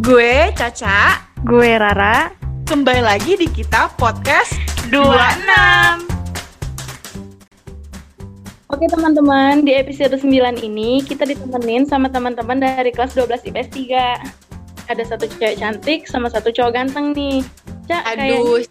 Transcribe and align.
Gue 0.00 0.48
Caca, 0.52 1.28
Gue 1.42 1.76
Rara. 1.76 2.32
kembali 2.64 3.02
lagi 3.02 3.34
di 3.34 3.44
kita 3.44 3.90
podcast 3.94 4.54
26. 4.88 6.06
Oke 8.70 8.86
teman-teman, 8.86 9.60
di 9.60 9.74
episode 9.74 10.14
9 10.14 10.30
ini 10.62 11.02
kita 11.02 11.26
ditemenin 11.26 11.84
sama 11.84 12.06
teman-teman 12.06 12.56
dari 12.56 12.94
kelas 12.94 13.12
12 13.12 13.50
IPS 13.50 13.68
3. 13.74 14.88
Ada 14.88 15.02
satu 15.04 15.26
cewek 15.28 15.58
cantik 15.58 16.06
sama 16.06 16.30
satu 16.30 16.48
cowok 16.48 16.72
ganteng 16.72 17.10
nih. 17.10 17.42
Cak, 17.84 18.06
kayak 18.08 18.38
Aduh, 18.38 18.62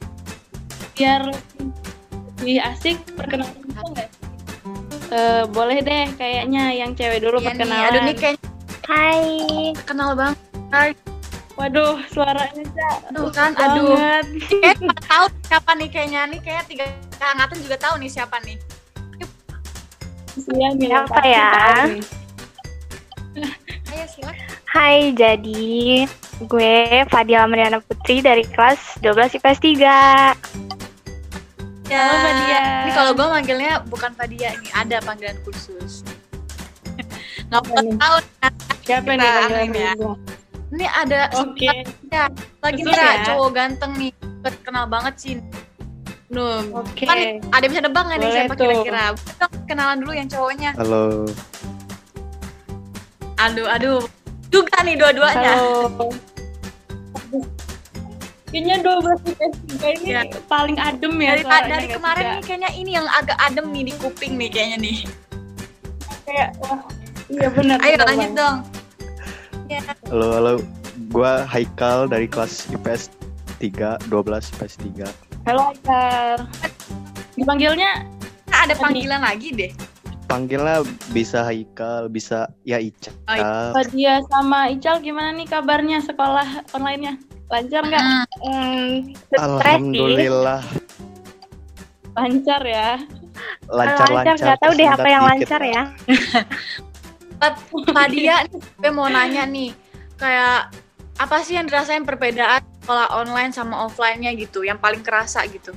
biar 0.96 1.22
lebih 2.40 2.58
asik 2.64 2.98
perkenalan 3.14 3.52
kita 3.60 3.82
nggak? 3.86 4.10
Eh, 5.10 5.44
boleh 5.52 5.78
deh 5.84 6.06
kayaknya 6.16 6.72
yang 6.72 6.96
cewek 6.96 7.20
dulu 7.20 7.38
iya 7.38 7.44
nih, 7.44 7.60
perkenalan. 7.60 7.86
aduh 7.86 8.02
nih 8.02 8.16
kayak 8.16 8.38
Hai. 8.88 9.24
kenal 9.84 10.16
banget. 10.16 10.40
Hai. 10.72 10.90
Waduh, 11.60 12.00
suaranya 12.08 12.64
Cak. 12.72 13.12
Aduh 13.12 13.28
kan, 13.36 13.52
aduh. 13.60 13.92
Banget. 13.92 14.26
Kayak 14.48 14.80
pada 14.80 15.02
tahu 15.04 15.26
siapa 15.44 15.72
nih 15.76 15.90
kayaknya 15.92 16.22
nih 16.32 16.40
kayak 16.40 16.64
tiga 16.72 16.86
angkatan 17.20 17.60
juga 17.60 17.76
tahu 17.76 18.00
nih 18.00 18.08
siapa 18.08 18.40
nih. 18.48 18.56
Iya, 20.56 20.68
nih, 20.80 20.88
Siapa 20.88 21.12
pasti 21.12 21.30
ya? 21.36 21.52
Ayo 23.92 24.06
silakan. 24.08 24.48
Hai, 24.72 25.12
jadi 25.12 26.08
gue 26.48 26.76
Fadila 27.12 27.44
Mariana 27.44 27.84
Putri 27.84 28.24
dari 28.24 28.48
kelas 28.48 28.80
12 29.04 29.36
IPS 29.44 29.60
3. 29.60 29.84
Ya. 31.92 32.00
Halo, 32.00 32.16
Fadia. 32.24 32.62
Ini 32.88 32.92
kalau 32.96 33.12
gue 33.12 33.28
manggilnya 33.28 33.84
bukan 33.84 34.16
Fadia 34.16 34.56
nih, 34.56 34.72
ada 34.72 35.04
panggilan 35.04 35.36
khusus. 35.44 36.08
Nggak 37.52 37.62
perlu 37.68 37.92
tahu 38.00 38.18
Siapa 38.88 39.12
nih 39.12 39.28
panggilan 39.28 39.64
ini 39.68 39.82
ya. 39.84 39.94
Ini 40.70 40.86
ada 40.86 41.20
Oke. 41.34 41.66
ya, 42.08 42.30
lagi 42.62 42.82
Khusus 42.86 42.94
ya? 42.94 43.26
cowok 43.26 43.50
ganteng 43.52 43.92
nih, 43.98 44.12
kenal 44.62 44.86
banget 44.86 45.14
sih. 45.18 45.34
Nuh, 46.30 46.62
Oke. 46.78 47.10
Kan 47.10 47.18
nih, 47.18 47.42
ada 47.50 47.64
yang 47.66 47.72
bisa 47.74 47.82
nebak 47.82 48.04
nggak 48.06 48.20
nih 48.22 48.30
siapa 48.30 48.54
kira-kira? 48.54 49.04
Kita 49.18 49.46
kenalan 49.66 49.98
dulu 49.98 50.14
yang 50.14 50.30
cowoknya. 50.30 50.72
Halo, 50.78 51.26
Aduh, 53.40 53.66
aduh. 53.66 54.02
Juga 54.52 54.78
nih 54.84 54.94
dua-duanya. 54.94 55.54
Halo. 55.58 56.12
Kayaknya 58.50 58.76
12 58.82 59.30
IPS 59.30 59.54
3 59.78 59.94
ini 59.94 60.08
Ya. 60.10 60.22
paling 60.50 60.74
adem 60.76 61.14
ya 61.22 61.38
Dari, 61.38 61.42
suaranya 61.46 61.70
dari 61.70 61.88
kemarin 61.88 62.26
nih 62.26 62.42
kayaknya 62.42 62.70
ini 62.74 62.92
yang 62.98 63.06
agak 63.06 63.38
adem 63.38 63.66
nih 63.70 63.84
di 63.86 63.94
kuping 63.96 64.34
nih 64.42 64.50
kayaknya 64.50 64.78
nih. 64.82 64.98
Kayak, 66.26 66.50
wah, 66.58 66.82
iya 67.30 67.48
benar. 67.54 67.78
Ayo 67.80 67.94
benar 67.94 68.06
lanjut 68.10 68.22
banget. 68.26 68.42
dong. 68.42 68.58
Ya. 69.70 69.82
halo, 70.10 70.28
halo. 70.34 70.54
Gua 71.14 71.46
Haikal 71.46 72.10
dari 72.10 72.26
kelas 72.26 72.66
IPS 72.74 73.14
3, 73.62 74.02
12 74.10 74.50
IPS 74.58 74.74
3. 74.82 75.06
Halo 75.46 75.72
Aikar. 75.72 76.38
Dipanggilnya 77.38 78.04
Nah, 78.50 78.66
ada 78.66 78.74
panggilan 78.76 79.22
lagi 79.22 79.54
deh. 79.54 79.72
Panggilnya 80.26 80.82
bisa 81.14 81.46
Haikal, 81.46 82.10
bisa 82.10 82.50
ya 82.66 82.82
Ica. 82.82 83.14
Oh, 83.30 83.74
Fadia 83.78 84.26
sama 84.30 84.74
Ical 84.74 85.02
gimana 85.06 85.34
nih 85.38 85.46
kabarnya 85.46 86.02
sekolah 86.02 86.66
online-nya? 86.74 87.18
Lancar 87.50 87.82
nggak? 87.86 88.04
Hmm, 88.42 89.14
Hmm. 89.30 89.38
Alhamdulillah 89.38 90.62
Lancar 92.18 92.62
ya. 92.66 92.98
Lancar-lancar. 93.70 94.36
Nggak 94.38 94.60
tahu 94.60 94.72
deh 94.76 94.90
apa 94.90 95.08
yang 95.08 95.24
lancar 95.24 95.62
Pak. 95.62 95.70
ya. 95.72 95.84
Fadia, 97.94 98.36
nih, 98.50 98.62
gue 98.80 98.92
mau 98.92 99.12
nanya 99.12 99.44
nih, 99.44 99.76
kayak 100.16 100.72
apa 101.20 101.36
sih 101.44 101.60
yang 101.60 101.68
dirasain 101.68 102.08
perbedaan 102.08 102.64
sekolah 102.80 103.12
online 103.12 103.52
sama 103.52 103.86
offline-nya 103.86 104.32
gitu, 104.40 104.64
yang 104.64 104.80
paling 104.80 105.04
kerasa 105.04 105.44
gitu? 105.52 105.76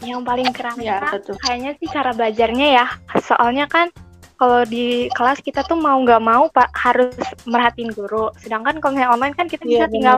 Yang 0.00 0.22
paling 0.24 0.48
kerasa 0.52 0.80
Ya, 0.80 1.00
tuh? 1.20 1.36
kayaknya 1.44 1.76
sih 1.80 1.88
cara 1.92 2.16
belajarnya 2.16 2.68
ya. 2.80 2.86
Soalnya 3.20 3.68
kan 3.68 3.92
kalau 4.36 4.64
di 4.68 5.08
kelas 5.16 5.40
kita 5.40 5.64
tuh 5.64 5.76
mau 5.76 5.96
nggak 6.00 6.20
mau 6.20 6.48
pak 6.52 6.68
harus 6.76 7.12
merhatiin 7.48 7.92
guru. 7.92 8.28
Sedangkan 8.40 8.80
kalau 8.80 8.92
misalnya 8.96 9.12
online 9.16 9.34
kan 9.36 9.48
kita 9.48 9.64
bisa 9.64 9.88
Iya, 9.88 9.92
tinggal 9.92 10.16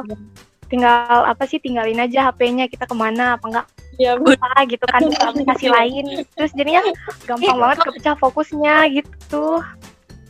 tinggal 0.68 1.24
apa 1.24 1.46
sih 1.46 1.62
tinggalin 1.62 2.02
aja 2.02 2.28
HP-nya 2.28 2.66
kita 2.68 2.84
ke 2.84 2.92
mana 2.92 3.38
apa 3.38 3.46
enggak 3.46 3.66
Iya, 3.98 4.14
benar. 4.18 4.38
apa 4.38 4.60
gitu 4.66 4.84
kan 4.90 5.00
aplikasi 5.06 5.66
lain. 5.70 6.04
Terus 6.34 6.50
jadinya 6.54 6.82
gampang 7.26 7.58
banget 7.58 7.78
kepecah 7.86 8.14
fokusnya 8.18 8.74
gitu. 8.94 9.62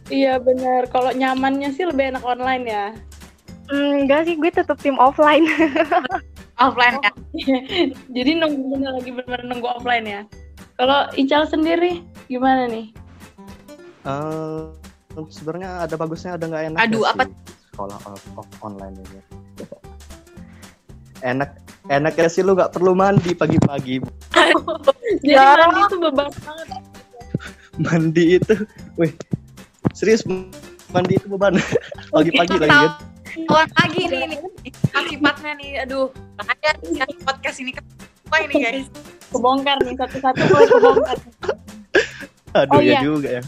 Iya 0.09 0.41
benar. 0.41 0.89
Kalau 0.89 1.13
nyamannya 1.13 1.73
sih 1.73 1.85
lebih 1.85 2.17
enak 2.17 2.25
online 2.25 2.65
ya. 2.65 2.87
Hmm, 3.69 4.05
enggak 4.05 4.25
sih 4.25 4.35
gue 4.37 4.49
tetap 4.49 4.81
tim 4.81 4.97
offline. 4.97 5.45
Offline 6.59 6.99
ya? 6.99 7.13
Jadi 8.19 8.31
nunggu 8.35 8.75
bener 8.75 8.99
lagi 8.99 9.15
benar 9.15 9.47
nunggu 9.47 9.69
offline 9.69 10.03
ya. 10.03 10.21
Kalau 10.75 11.07
Ical 11.15 11.47
sendiri 11.47 12.03
gimana 12.27 12.67
nih? 12.67 12.91
Eh, 14.03 14.61
sebenarnya 15.31 15.87
ada 15.87 15.95
bagusnya, 15.95 16.35
ada 16.35 16.51
nggak 16.51 16.65
enak. 16.75 16.81
Aduh, 16.83 17.07
apa- 17.07 17.31
Sekolah 17.71 17.99
off, 18.11 18.25
off 18.35 18.49
online 18.59 18.99
ini. 18.99 19.21
Enak, 21.19 21.51
enaknya 21.91 22.27
sih 22.27 22.43
lu 22.43 22.55
nggak 22.55 22.75
perlu 22.75 22.95
mandi 22.95 23.35
pagi-pagi. 23.35 23.99
Jadi 25.23 25.35
Ya. 25.35 25.55
mandi 25.59 25.81
itu 25.83 25.97
beban 25.99 26.27
banget. 26.43 26.69
Mandi 27.79 28.25
itu, 28.39 28.55
wih, 28.95 29.11
serius 29.99 30.23
mandi 30.95 31.19
itu 31.19 31.27
beban. 31.27 31.59
Pagi-pagi 32.15 32.55
lagi 32.63 32.71
kan. 32.71 32.91
Kawan 33.45 33.69
lagi 33.77 34.03
nih, 34.09 34.21
nih. 34.31 34.39
akibatnya 34.95 35.53
nih, 35.59 35.71
aduh, 35.85 36.09
bahaya 36.39 36.71
nih 36.81 37.03
podcast 37.23 37.59
ini 37.61 37.71
apa 38.29 38.37
ini 38.47 38.55
guys? 38.57 38.87
Kebongkar 39.29 39.77
nih 39.85 39.95
satu-satu 39.99 40.41
mulai 40.49 40.67
kebongkar. 40.67 41.19
Aduh 42.57 42.79
Oh, 42.79 42.81
ya 42.81 42.97
iya. 42.97 43.01
juga 43.05 43.29
ya. 43.29 43.43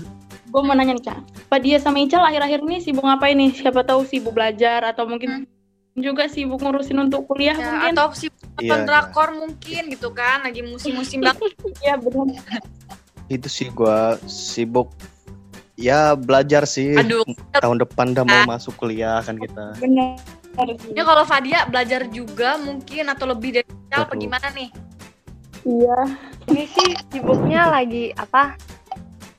Gue 0.50 0.62
mau 0.66 0.75
nanya 0.75 0.99
nih 0.99 1.05
Cak. 1.06 1.19
Pak 1.47 1.59
dia 1.62 1.78
sama 1.78 2.03
Ical 2.03 2.21
akhir-akhir 2.21 2.61
ini 2.67 2.82
sibuk 2.82 3.06
ngapain 3.06 3.38
nih? 3.38 3.55
Siapa 3.55 3.87
tahu 3.87 4.03
sibuk 4.05 4.34
belajar 4.34 4.82
atau 4.82 5.06
mungkin 5.06 5.47
juga 5.97 6.27
sibuk 6.27 6.59
ngurusin 6.61 6.99
untuk 7.00 7.25
kuliah 7.27 7.55
Ya, 7.55 7.71
mungkin. 7.71 7.93
atau 7.97 8.06
si 8.12 8.27
Iya, 8.61 8.77
nonton 8.77 8.81
drakor 8.84 9.28
mungkin 9.32 9.82
gitu 9.88 10.12
kan, 10.12 10.44
lagi 10.44 10.61
musim-musim 10.61 11.25
banget. 11.25 11.55
Iya 11.87 11.97
benar. 11.97 12.61
Itu 13.31 13.49
sih 13.49 13.72
gua 13.72 14.21
sibuk 14.28 14.93
ya 15.81 16.13
belajar 16.15 16.69
sih. 16.69 16.93
Aduh, 16.95 17.25
Tahun 17.57 17.81
depan 17.81 18.13
udah 18.13 18.25
mau 18.29 18.41
masuk 18.47 18.77
kuliah 18.77 19.25
kan 19.25 19.41
kita. 19.41 19.75
Benar. 19.81 20.21
ini 20.93 21.01
kalau 21.01 21.25
Fadia 21.25 21.65
belajar 21.65 22.05
juga 22.13 22.61
mungkin 22.61 23.09
atau 23.09 23.25
lebih 23.33 23.57
dari 23.57 23.67
kita 23.67 24.05
apa 24.05 24.15
gimana 24.15 24.47
nih? 24.53 24.69
Iya. 25.65 25.99
Ini 26.53 26.65
sih 26.69 26.91
sibuknya 27.09 27.73
lagi 27.73 28.13
apa? 28.21 28.61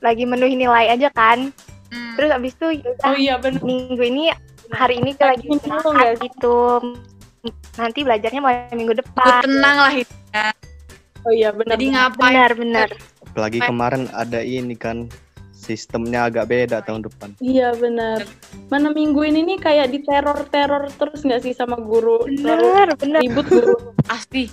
Lagi 0.02 0.26
menuhi 0.26 0.58
nilai 0.58 0.90
aja 0.90 1.08
kan. 1.14 1.54
Hmm. 1.94 2.14
Terus 2.18 2.30
abis 2.34 2.52
itu 2.58 2.66
ya 2.82 2.92
Oh 3.06 3.14
iya 3.14 3.34
benar. 3.38 3.62
minggu 3.62 4.02
ini 4.02 4.34
hari 4.74 4.98
ini 4.98 5.14
gue 5.14 5.26
lagi 5.28 5.46
istirahat 5.46 5.86
nggak 5.86 6.12
sih? 6.18 6.26
gitu. 6.26 6.58
Nanti 7.78 7.98
belajarnya 8.02 8.40
mulai 8.42 8.74
minggu 8.74 8.94
depan. 8.98 9.42
tenang 9.46 9.76
lah 9.78 9.92
hidupnya. 9.92 10.44
Oh 11.22 11.32
iya 11.32 11.50
benar. 11.54 11.78
Jadi 11.78 11.84
ngapain? 11.94 12.32
Benar 12.34 12.50
benar. 12.58 12.88
Apalagi 13.30 13.58
kemarin 13.62 14.02
ada 14.10 14.40
ini 14.42 14.74
kan 14.74 15.06
sistemnya 15.62 16.26
agak 16.26 16.50
beda 16.50 16.82
tahun 16.82 17.06
depan. 17.06 17.38
Iya 17.38 17.70
benar. 17.78 18.26
Mana 18.66 18.90
minggu 18.90 19.22
ini 19.22 19.46
nih 19.54 19.58
kayak 19.62 19.94
diteror-teror 19.94 20.90
terus 20.98 21.22
nggak 21.22 21.46
sih 21.46 21.54
sama 21.54 21.78
guru? 21.78 22.26
Benar 22.26 22.98
benar. 22.98 23.22
ribut 23.22 23.46
guru. 23.46 23.94
Pasti. 24.02 24.50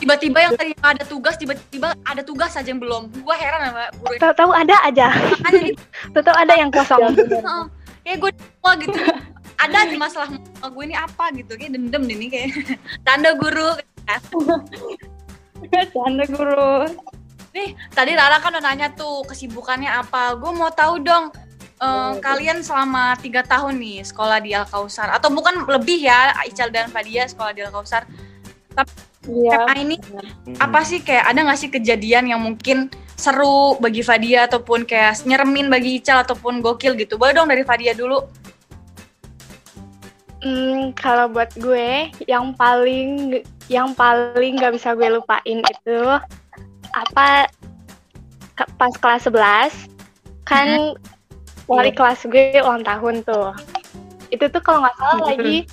Tiba-tiba 0.00 0.38
yang 0.40 0.54
tadi 0.56 0.72
ada 0.80 1.04
tugas, 1.04 1.36
tiba-tiba 1.36 1.92
ada 2.02 2.24
tugas 2.24 2.56
aja 2.56 2.66
yang 2.66 2.80
belum. 2.80 3.12
Gua 3.22 3.36
heran 3.38 3.70
sama 3.70 3.84
guru. 4.02 4.16
Tahu-tahu 4.18 4.50
ada 4.50 4.76
aja. 4.82 5.06
Tahu-tahu 6.10 6.36
ada 6.36 6.54
yang 6.58 6.70
kosong. 6.74 7.14
Kayak 8.02 8.16
gue 8.18 8.30
wah 8.64 8.74
gitu. 8.80 8.98
Ada 9.60 9.76
aja 9.86 9.96
masalah 10.00 10.28
gue 10.66 10.84
ini 10.88 10.96
apa 10.96 11.30
gitu. 11.36 11.52
Kayak 11.54 11.78
dendam 11.78 12.02
nih 12.08 12.28
kayak. 12.32 12.80
Tanda 13.06 13.36
guru. 13.36 13.76
Canda 15.94 16.24
guru. 16.26 16.88
Nih, 17.50 17.74
tadi 17.90 18.14
Rara 18.14 18.38
kan 18.38 18.50
udah 18.50 18.62
nanya 18.62 18.88
tuh 18.90 19.26
kesibukannya 19.26 19.90
apa. 19.90 20.34
Gue 20.34 20.52
mau 20.52 20.70
tahu 20.70 21.00
dong. 21.00 21.30
eh, 21.80 22.12
kalian 22.20 22.60
selama 22.60 23.16
tiga 23.16 23.40
tahun 23.40 23.80
nih 23.80 24.04
sekolah 24.04 24.36
di 24.38 24.52
Al 24.52 24.68
Kausar 24.68 25.08
atau 25.10 25.32
bukan 25.32 25.64
lebih 25.64 26.04
ya 26.04 26.36
Ical 26.44 26.68
dan 26.68 26.92
Fadia 26.92 27.24
sekolah 27.24 27.56
di 27.56 27.64
Al 27.64 27.72
Kausar 27.72 28.04
Iya. 29.24 29.64
SMA 29.64 29.74
ini 29.80 29.96
apa 30.60 30.84
sih 30.84 31.00
kayak 31.00 31.24
ada 31.24 31.40
nggak 31.40 31.56
sih 31.56 31.72
kejadian 31.72 32.28
yang 32.28 32.40
mungkin 32.40 32.92
seru 33.16 33.80
bagi 33.80 34.04
Fadia 34.04 34.44
ataupun 34.44 34.84
kayak 34.84 35.24
nyeremin 35.24 35.72
bagi 35.72 35.96
Ical 35.96 36.20
ataupun 36.20 36.60
gokil 36.60 37.00
gitu 37.00 37.16
boleh 37.16 37.32
dong 37.32 37.48
dari 37.48 37.64
Fadia 37.64 37.96
dulu 37.96 38.28
Hmm, 40.40 40.96
kalau 40.96 41.28
buat 41.28 41.52
gue 41.56 42.08
yang 42.24 42.52
paling 42.56 43.40
yang 43.68 43.92
paling 43.92 44.56
nggak 44.56 44.72
bisa 44.72 44.92
gue 44.92 45.08
lupain 45.12 45.60
itu 45.60 46.00
apa 46.94 47.50
ke- 48.58 48.70
pas 48.76 48.92
kelas 48.98 49.28
11 49.28 49.88
kan 50.44 50.94
wali 51.70 51.94
kelas 51.94 52.26
gue 52.26 52.58
ulang 52.60 52.82
tahun 52.82 53.22
tuh. 53.22 53.54
itu 54.30 54.46
tuh 54.46 54.62
kalau 54.62 54.86
nggak 54.86 54.94
salah 54.94 55.18
lagi 55.26 55.66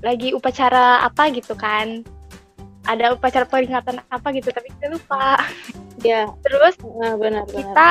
lagi 0.00 0.28
upacara 0.32 1.04
apa 1.04 1.28
gitu 1.32 1.52
kan. 1.52 2.04
Ada 2.88 3.12
upacara 3.12 3.44
peringatan 3.44 4.00
apa 4.08 4.28
gitu 4.32 4.48
tapi 4.48 4.72
kita 4.76 4.96
lupa. 4.96 5.36
Ya 6.00 6.30
terus 6.40 6.80
nah, 6.80 7.18
benar 7.18 7.44
benar. 7.44 7.58
kita 7.60 7.88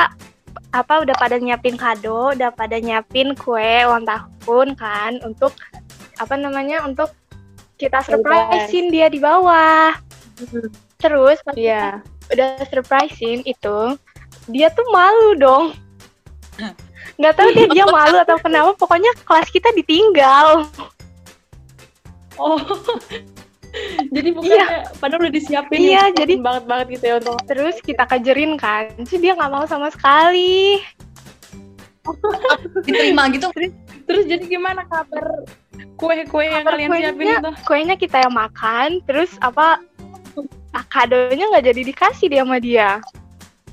apa 0.74 0.94
udah 1.00 1.14
pada 1.16 1.36
nyiapin 1.38 1.78
kado 1.78 2.34
udah 2.34 2.50
pada 2.52 2.76
nyiapin 2.76 3.32
kue 3.38 3.86
ulang 3.86 4.04
tahun 4.04 4.74
kan 4.74 5.20
untuk 5.24 5.54
apa 6.18 6.34
namanya 6.34 6.82
untuk 6.82 7.14
kita 7.78 8.02
surprisein 8.02 8.90
dia 8.90 9.06
di 9.06 9.22
bawah 9.22 9.94
terus 10.98 11.38
pas 11.40 11.54
Iya. 11.54 12.02
udah 12.28 12.48
surprisein 12.66 13.46
itu 13.46 13.78
dia 14.46 14.66
tuh 14.68 14.82
malu 14.88 15.32
dong 15.34 15.64
nggak 17.16 17.34
tahu 17.34 17.48
dia 17.52 17.66
dia 17.70 17.84
malu 17.86 18.18
atau 18.18 18.36
kenapa 18.36 18.74
pokoknya 18.76 19.14
kelas 19.22 19.48
kita 19.48 19.70
ditinggal 19.72 20.66
Oh. 22.34 22.54
jadi 24.14 24.30
bukannya 24.30 24.66
padahal 24.96 25.22
udah 25.22 25.32
disiapin 25.32 25.78
Iya, 25.80 26.06
nih, 26.08 26.14
jadi- 26.16 26.38
banget 26.38 26.64
banget 26.66 26.86
gitu 26.92 27.04
ya 27.04 27.14
untuk 27.18 27.38
terus 27.44 27.76
kita 27.78 28.02
kejerin 28.04 28.54
kan 28.54 28.90
sih 29.02 29.18
dia 29.18 29.34
nggak 29.34 29.50
mau 29.50 29.66
sama 29.66 29.90
sekali 29.90 30.78
Diterima 32.80 33.26
gitu. 33.28 33.50
terus 34.06 34.24
jadi 34.24 34.40
gimana 34.40 34.82
kabar 34.84 35.42
kue-kue 35.94 36.42
yang 36.42 36.62
Kabar 36.62 36.72
kalian 36.74 36.88
kuenya- 36.88 37.10
siapin 37.12 37.26
itu? 37.28 37.50
kuenya 37.62 37.94
kita 37.94 38.16
yang 38.20 38.32
makan 38.32 38.88
terus 39.04 39.34
apa 39.38 39.82
ah, 40.74 40.84
kadonya 40.86 41.44
nggak 41.50 41.64
jadi 41.72 41.80
dikasih 41.88 42.26
dia 42.30 42.42
sama 42.44 42.58
dia 42.58 42.90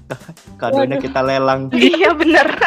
Kadonya 0.62 0.98
kita 1.02 1.20
lelang. 1.26 1.70
iya 1.76 2.14
bener. 2.14 2.46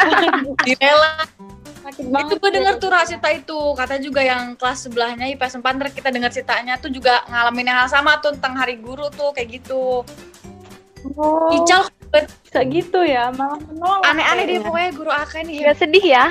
Sakit 1.79 2.03
Itu 2.11 2.33
gue 2.35 2.51
denger 2.51 2.75
tuh 2.77 2.91
cerita 3.07 3.29
itu. 3.31 3.59
Kata 3.73 3.95
juga 4.03 4.21
yang 4.21 4.59
kelas 4.59 4.85
sebelahnya 4.87 5.25
IPS 5.31 5.63
4 5.63 5.79
ntar 5.79 5.87
kita 5.95 6.09
dengar 6.11 6.29
ceritanya 6.29 6.75
tuh 6.77 6.91
juga 6.91 7.23
ngalamin 7.31 7.71
yang 7.71 7.77
hal 7.85 7.89
sama 7.89 8.19
tuh 8.19 8.35
tentang 8.35 8.59
hari 8.59 8.77
guru 8.77 9.07
tuh 9.15 9.31
kayak 9.31 9.63
gitu. 9.63 10.03
Oh, 11.15 11.55
Ical 11.55 11.87
bisa 12.09 12.59
gitu 12.65 13.05
ya, 13.05 13.29
malah 13.37 13.61
menolak. 13.69 14.01
aneh-aneh 14.01 14.43
deh 14.49 14.57
pokoknya 14.65 14.91
guru 14.97 15.11
AK 15.13 15.45
ini 15.45 15.61
nggak 15.61 15.77
sedih 15.77 16.05
ya 16.09 16.25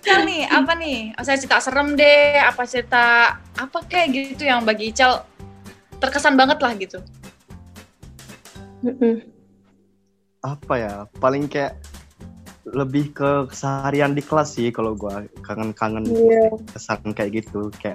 Ical 0.00 0.20
nih, 0.24 0.42
apa 0.48 0.72
nih? 0.78 1.12
Saya 1.20 1.36
cerita 1.36 1.58
serem 1.60 1.98
deh, 1.98 2.40
apa 2.40 2.62
cerita 2.64 3.36
apa 3.36 3.78
kayak 3.84 4.08
gitu 4.14 4.48
yang 4.48 4.64
bagi 4.64 4.90
Ical 4.90 5.26
terkesan 6.00 6.36
banget 6.36 6.58
lah 6.62 6.72
gitu. 6.76 6.98
Apa 10.40 10.74
ya? 10.78 10.94
Paling 11.18 11.50
kayak 11.50 11.76
lebih 12.66 13.14
ke 13.14 13.46
keseharian 13.46 14.10
di 14.10 14.22
kelas 14.26 14.58
sih 14.58 14.74
kalau 14.74 14.98
gua 14.98 15.22
kangen-kangen 15.46 16.02
Iya. 16.02 16.50
kesan 16.74 17.14
kayak 17.14 17.46
gitu 17.46 17.70
kayak 17.78 17.94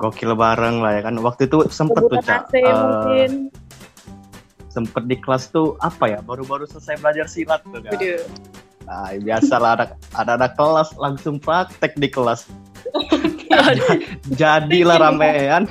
gokil 0.00 0.32
bareng 0.32 0.80
lah 0.80 0.96
ya 0.96 1.04
kan 1.04 1.20
waktu 1.20 1.44
itu 1.44 1.68
sempet 1.68 2.08
tuh 2.08 2.16
Rebutan 2.16 2.24
cak 2.24 2.42
AC 2.48 2.54
mungkin. 2.64 3.30
sempet 4.72 5.04
di 5.04 5.16
kelas 5.20 5.52
tuh 5.52 5.76
apa 5.84 6.16
ya 6.16 6.24
baru-baru 6.24 6.64
selesai 6.64 6.96
belajar 6.96 7.28
silat 7.28 7.60
tuh 7.68 7.84
kan. 7.84 7.92
Nah 8.90 9.14
biasa 9.14 9.54
lah 9.56 9.70
ada 9.72 9.84
ada 10.12 10.32
ada 10.34 10.48
kelas 10.50 10.98
langsung 10.98 11.38
praktek 11.38 11.94
di 11.94 12.10
kelas 12.10 12.50
jadilah 14.34 14.98
ramean 14.98 15.70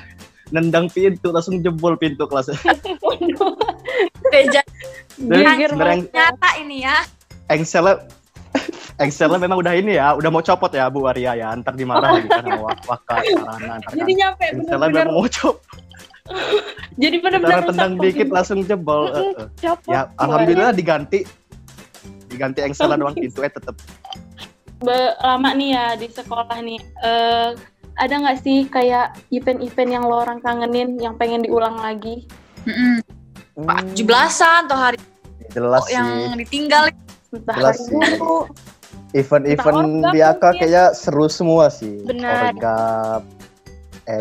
nendang 0.50 0.88
pintu 0.88 1.30
langsung 1.30 1.60
jebol 1.60 1.94
pintu 1.94 2.24
kelas 2.24 2.56
Beja 4.24 4.64
sebenarnya 5.12 6.08
nyata 6.08 6.50
ini 6.58 6.88
ya. 6.88 7.04
Excelnya 7.50 8.08
Excelnya 8.96 9.40
memang 9.40 9.60
udah 9.60 9.74
ini 9.74 9.96
ya, 9.96 10.12
udah 10.12 10.28
mau 10.28 10.40
copot 10.40 10.68
ya 10.70 10.88
Bu 10.88 11.08
Arya 11.08 11.32
ya, 11.34 11.56
ntar 11.56 11.72
dimarah 11.72 12.20
lagi 12.20 12.28
kan 12.28 12.44
sama 12.44 12.68
Wak- 12.68 12.84
Waka 12.86 13.16
Sarana 13.22 13.80
ntar 13.80 13.90
kan. 13.90 13.96
Jadi 13.96 14.12
nyampe 14.14 14.44
Excelnya 14.44 14.76
bener-bener. 14.88 15.06
memang 15.08 15.16
mau 15.16 15.28
copot, 15.28 15.56
Jadi 17.02 17.16
bener-bener 17.18 17.50
karena 17.50 17.68
tendang 17.68 17.94
dikit 17.98 18.28
langsung 18.28 18.60
jebol. 18.64 19.02
Copot 19.56 19.88
Ya, 19.88 20.08
alhamdulillah 20.16 20.72
diganti. 20.72 21.24
Diganti 22.40 22.64
Excelnya 22.64 22.96
doang 22.96 23.12
pintu 23.12 23.44
eh 23.44 23.52
tetep. 23.52 23.76
Be- 24.80 25.16
lama 25.20 25.52
nih 25.52 25.76
ya 25.76 25.86
di 26.00 26.08
sekolah 26.08 26.56
nih. 26.64 26.80
Eh, 26.80 27.50
ada 28.00 28.14
nggak 28.16 28.40
sih 28.40 28.64
kayak 28.72 29.20
event-event 29.28 29.92
yang 29.92 30.08
lo 30.08 30.24
orang 30.24 30.40
kangenin 30.40 30.96
yang 31.04 31.20
pengen 31.20 31.44
diulang 31.44 31.76
lagi? 31.76 32.24
Mm-mm. 32.64 33.04
Pak, 33.60 33.92
17-an 33.92 34.72
atau 34.72 34.78
hari 34.80 34.98
Jelas 35.52 35.84
yang 35.92 36.08
sih. 36.08 36.48
ditinggal 36.48 36.84
Entah 37.36 37.56
Jelas 37.60 37.76
hari 37.76 37.80
sih. 37.84 37.92
guru. 37.92 38.40
Event-event 39.12 40.16
di 40.16 40.20
AK 40.24 40.40
mungkin. 40.40 40.60
kayaknya 40.64 40.86
seru 40.96 41.28
semua 41.28 41.68
sih. 41.68 42.00
Benar. 42.08 42.56
Orgap, 42.56 43.24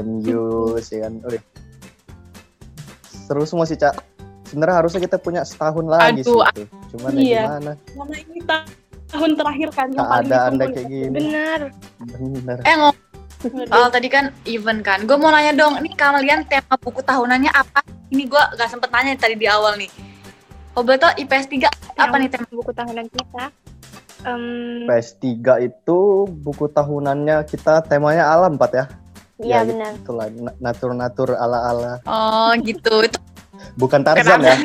MU 0.02 0.74
sih 0.82 0.98
kan. 0.98 1.22
Udah. 1.22 1.42
Seru 3.06 3.46
semua 3.46 3.62
sih, 3.62 3.78
Cak. 3.78 3.94
Sebenarnya 4.48 4.76
harusnya 4.76 5.00
kita 5.02 5.16
punya 5.16 5.40
setahun 5.42 5.84
lagi 5.84 6.20
Aduh, 6.20 6.40
sih 6.42 6.56
itu. 6.56 6.62
Cuman 6.90 7.10
ya 7.12 7.20
iya. 7.20 7.42
gimana? 7.44 7.72
Karena 7.78 8.16
ini 8.22 8.40
ta- 8.42 8.68
tahun 9.08 9.30
terakhir 9.34 9.68
kan 9.70 9.86
yang 9.88 9.98
paling 9.98 10.08
Keadaan 10.24 10.52
ditunggu. 10.52 10.74
kayak 10.74 10.88
gini. 10.88 11.12
bener 11.14 11.60
Bener. 12.10 12.58
Eh 12.62 12.74
ngomong 12.74 12.96
Aduh. 13.38 13.66
soal 13.68 13.88
tadi 13.88 14.08
kan 14.08 14.24
event 14.44 14.80
kan. 14.80 14.98
Gue 15.02 15.16
mau 15.16 15.28
nanya 15.28 15.52
dong, 15.54 15.78
ini 15.78 15.92
kalian 15.92 16.42
tema 16.44 16.74
buku 16.74 17.00
tahunannya 17.00 17.50
apa? 17.50 17.80
Ini 18.08 18.24
gue 18.24 18.42
gak 18.54 18.68
sempet 18.68 18.88
nanya 18.88 19.14
tadi 19.14 19.34
di 19.34 19.44
awal 19.44 19.76
nih. 19.76 19.90
Oh 20.72 20.82
betul 20.82 21.10
IPS 21.12 21.46
3 21.48 21.68
apa 21.94 22.06
Yang 22.08 22.18
nih 22.18 22.30
tema? 22.30 22.46
buku 22.52 22.72
tahunan 22.72 23.06
kita 23.08 23.44
Em, 24.20 24.82
PS3 24.84 25.30
itu 25.62 25.98
buku 26.28 26.66
tahunannya 26.66 27.38
kita 27.44 27.82
temanya 27.82 28.26
alam, 28.28 28.54
Pat 28.54 28.72
ya. 28.72 28.84
iya 29.38 29.62
Ya, 29.62 29.64
benar 29.64 29.94
Itulah 29.94 30.26
na- 30.28 30.56
natur-natur 30.60 31.30
ala-ala. 31.32 32.02
Oh 32.02 32.50
gitu. 32.58 32.98
Itu 33.00 33.18
Bukan 33.74 34.00
Tarzan 34.02 34.40
ya. 34.42 34.56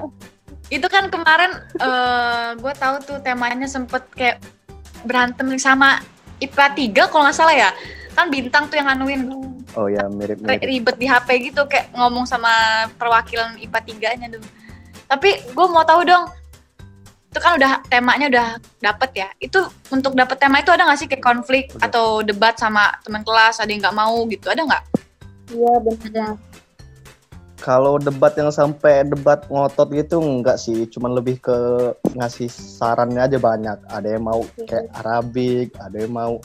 itu 0.76 0.86
kan 0.88 1.12
kemarin 1.12 1.52
eh 1.76 2.48
gue 2.56 2.72
tahu 2.74 2.96
tuh 3.04 3.18
temanya 3.20 3.68
sempet 3.68 4.08
kayak 4.12 4.40
berantem 5.04 5.52
sama 5.56 6.00
IPA 6.40 6.66
3 7.04 7.10
kalau 7.10 7.22
nggak 7.28 7.36
salah 7.36 7.54
ya. 7.54 7.70
Kan 8.12 8.28
bintang 8.28 8.68
tuh 8.68 8.76
yang 8.76 8.88
anuin 8.88 9.24
Oh 9.72 9.88
ya, 9.88 10.04
ri- 10.04 10.12
mirip-mirip. 10.12 10.60
ribet 10.60 10.96
di 11.00 11.06
HP 11.08 11.28
gitu 11.48 11.64
kayak 11.64 11.88
ngomong 11.96 12.28
sama 12.28 12.52
perwakilan 13.00 13.56
IPA 13.56 13.78
3-nya 13.88 14.28
dulu. 14.28 14.44
Tapi 15.08 15.28
gue 15.48 15.66
mau 15.68 15.80
tahu 15.80 16.04
dong, 16.04 16.28
itu 17.32 17.40
kan 17.40 17.56
udah 17.56 17.80
temanya 17.88 18.28
udah 18.28 18.48
dapet 18.80 19.10
ya. 19.16 19.28
Itu 19.40 19.64
untuk 19.88 20.12
dapet 20.12 20.36
tema 20.36 20.60
itu 20.60 20.68
ada 20.68 20.84
nggak 20.84 21.00
sih 21.00 21.08
kayak 21.08 21.24
konflik 21.24 21.72
Udah. 21.72 21.88
atau 21.88 22.20
debat 22.20 22.52
sama 22.56 22.92
teman 23.00 23.24
kelas, 23.24 23.64
ada 23.64 23.72
yang 23.72 23.80
nggak 23.80 23.96
mau 23.96 24.20
gitu, 24.28 24.52
ada 24.52 24.60
nggak? 24.60 24.84
Iya 25.52 25.72
benar. 25.80 26.32
Kalau 27.62 27.94
debat 27.96 28.34
yang 28.34 28.50
sampai 28.50 29.06
debat 29.06 29.46
ngotot 29.46 29.94
gitu 29.94 30.18
enggak 30.18 30.58
sih, 30.58 30.82
cuman 30.90 31.14
lebih 31.14 31.38
ke 31.38 31.54
ngasih 32.12 32.50
sarannya 32.50 33.22
aja 33.22 33.38
banyak. 33.38 33.78
Ada 33.86 34.18
yang 34.18 34.26
mau 34.26 34.42
kayak 34.66 34.90
Arabik, 34.98 35.70
ada 35.78 35.94
yang 35.94 36.10
mau 36.10 36.42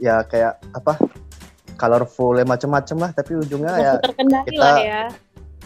ya 0.00 0.24
kayak 0.24 0.56
apa? 0.72 0.96
colorful 1.76 2.36
ya 2.36 2.44
macem-macem 2.44 2.92
lah, 2.96 3.08
tapi 3.08 3.40
ujungnya 3.40 3.72
ya 3.72 3.92
Masih 3.96 4.04
terkendali 4.04 4.48
kita- 4.52 4.60
lah 4.60 4.76
ya. 4.84 5.02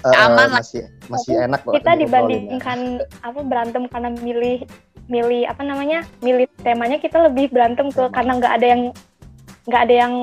eh, 0.05 0.15
Aman 0.15 0.47
lah. 0.47 0.63
masih 0.63 0.83
masih 1.11 1.35
enak 1.35 1.67
lah 1.67 1.75
kita 1.75 1.91
ya. 1.91 1.99
dibandingkan 2.07 2.79
apa 3.19 3.41
berantem 3.43 3.83
karena 3.91 4.15
milih 4.15 4.63
milih 5.11 5.43
apa 5.49 5.67
namanya 5.67 6.07
milih 6.23 6.47
temanya 6.63 7.03
kita 7.03 7.19
lebih 7.19 7.51
berantem 7.51 7.91
ke 7.91 8.05
karena 8.09 8.37
nggak 8.39 8.53
ada 8.53 8.67
yang 8.69 8.83
nggak 9.65 9.83
ada 9.89 9.95
yang 10.07 10.15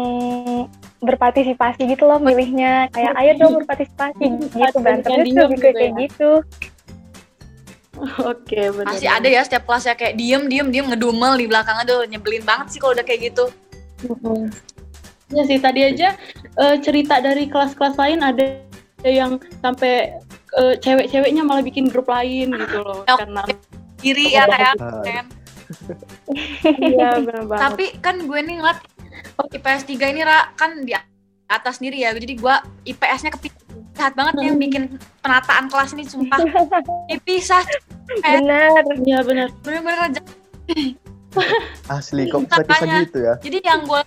berpartisipasi 1.01 1.81
gitu 1.89 2.05
loh 2.05 2.21
milihnya 2.21 2.85
kayak 2.93 3.13
ayo 3.17 3.31
dong 3.41 3.53
berpartisipasi 3.61 4.25
gitu 4.53 4.77
berantemnya 4.81 5.23
diem 5.25 5.35
tuh 5.35 5.47
gitu 5.49 5.61
kayak 5.73 5.81
ya. 5.81 6.01
gitu 6.05 6.31
Oke 8.01 8.73
benar. 8.73 8.97
Masih 8.97 9.09
ada 9.11 9.27
ya 9.29 9.45
setiap 9.45 9.67
kelas 9.69 9.85
ya 9.85 9.93
kayak 9.93 10.17
diem 10.17 10.49
diem 10.49 10.67
diem 10.73 10.87
ngedumel 10.89 11.37
di 11.37 11.45
belakang 11.45 11.77
aduh 11.85 12.01
nyebelin 12.09 12.41
banget 12.41 12.73
sih 12.73 12.79
kalau 12.81 12.97
udah 12.97 13.05
kayak 13.05 13.29
gitu. 13.29 13.45
Mm-mm. 14.09 14.49
Ya 15.29 15.43
sih 15.45 15.61
tadi 15.61 15.85
aja 15.85 16.17
eh, 16.57 16.75
cerita 16.81 17.21
dari 17.21 17.45
kelas-kelas 17.45 17.95
lain 18.01 18.25
ada 18.25 18.57
yang 19.05 19.37
sampai 19.61 20.17
eh, 20.57 20.75
cewek-ceweknya 20.81 21.45
malah 21.45 21.61
bikin 21.61 21.93
grup 21.93 22.09
lain 22.09 22.51
gitu 22.57 22.81
loh 22.81 23.05
Ya, 23.05 23.15
karena 23.21 23.41
Kiri 24.01 24.33
ya 24.33 24.49
kayak 24.49 24.75
iya 26.81 27.21
benar 27.21 27.43
banget. 27.47 27.63
Tapi 27.69 27.85
kan 28.01 28.15
gue 28.25 28.39
nih 28.43 28.55
ngeliat 28.59 28.79
oh, 29.41 29.45
IPS 29.49 29.89
3 29.89 30.13
ini 30.13 30.21
Ra, 30.21 30.53
kan 30.53 30.85
di 30.85 30.93
atas 31.49 31.81
sendiri 31.81 32.05
ya. 32.05 32.13
Jadi 32.13 32.37
gue 32.37 32.55
IPS-nya 32.85 33.33
kepisah 33.33 33.61
Jahat 34.01 34.13
banget 34.15 34.33
nih 34.39 34.45
yang 34.47 34.59
bikin 34.59 34.83
penataan 35.19 35.67
kelas 35.67 35.91
ini 35.93 36.07
sumpah. 36.07 36.39
Dipisah. 37.11 37.63
benar 38.23 38.83
Iya 39.03 39.19
benar. 39.23 39.47
Bener-bener 39.63 39.99
aja. 40.11 40.21
asli 41.87 42.27
kok 42.27 42.43
bisa 42.43 42.59
bisa 42.67 42.85
gitu 43.07 43.19
ya. 43.23 43.33
Jadi 43.39 43.57
yang 43.63 43.87
gue 43.87 44.01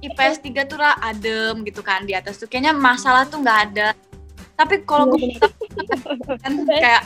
IPS 0.00 0.44
3 0.44 0.70
tuh 0.70 0.78
Ra, 0.80 0.96
adem 1.00 1.64
gitu 1.64 1.80
kan 1.80 2.04
di 2.04 2.12
atas 2.12 2.40
tuh. 2.40 2.48
Kayaknya 2.48 2.72
masalah 2.76 3.24
tuh 3.28 3.40
nggak 3.40 3.58
ada. 3.72 3.92
Tapi 4.56 4.84
kalau 4.84 5.12
gue 5.12 5.34
kan 6.40 6.52
kayak 6.68 7.02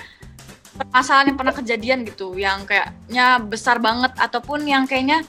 permasalahan 0.73 1.27
yang 1.33 1.39
pernah 1.39 1.55
kejadian 1.55 1.99
gitu, 2.07 2.35
yang 2.39 2.65
kayaknya 2.65 3.41
besar 3.41 3.77
banget 3.81 4.15
ataupun 4.17 4.65
yang 4.65 4.89
kayaknya 4.89 5.25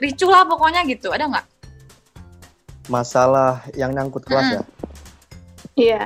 ricuh 0.00 0.28
lah 0.28 0.44
pokoknya 0.44 0.84
gitu 0.88 1.12
ada 1.12 1.26
nggak 1.28 1.46
Masalah 2.86 3.66
yang 3.74 3.90
nyangkut 3.90 4.22
kelas 4.22 4.46
ya? 4.46 4.62
Iya. 5.74 6.02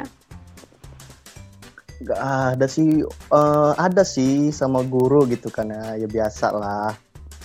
Gak 2.00 2.20
ada 2.56 2.64
sih, 2.64 3.04
eh, 3.04 3.72
ada 3.76 4.00
sih 4.00 4.48
sama 4.48 4.80
guru 4.80 5.28
gitu 5.28 5.52
kan 5.52 5.68
ya, 5.68 6.00
ya 6.00 6.08
biasa 6.08 6.56
lah. 6.56 6.96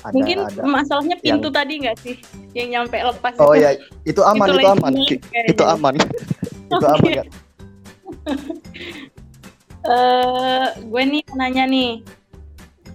Ada, 0.07 0.15
Mungkin 0.15 0.37
ada. 0.39 0.61
masalahnya 0.63 1.17
pintu 1.19 1.51
tadi 1.51 1.83
nggak 1.83 1.97
sih 1.99 2.15
yang 2.55 2.67
nyampe 2.71 2.95
lepas 2.95 3.33
Oh 3.41 3.57
itu. 3.57 3.65
ya, 3.65 3.69
itu 4.05 4.21
aman, 4.23 4.47
itu, 4.47 4.55
lagi 4.55 4.65
aman, 4.71 4.93
kayaknya. 4.95 5.49
itu 5.51 5.63
aman, 5.65 5.93
itu 6.71 6.85
aman 6.87 7.09
ya. 7.11 7.23
Eh, 9.85 10.65
gue 10.81 11.03
nih 11.11 11.23
nanya 11.35 11.63
nih, 11.67 11.89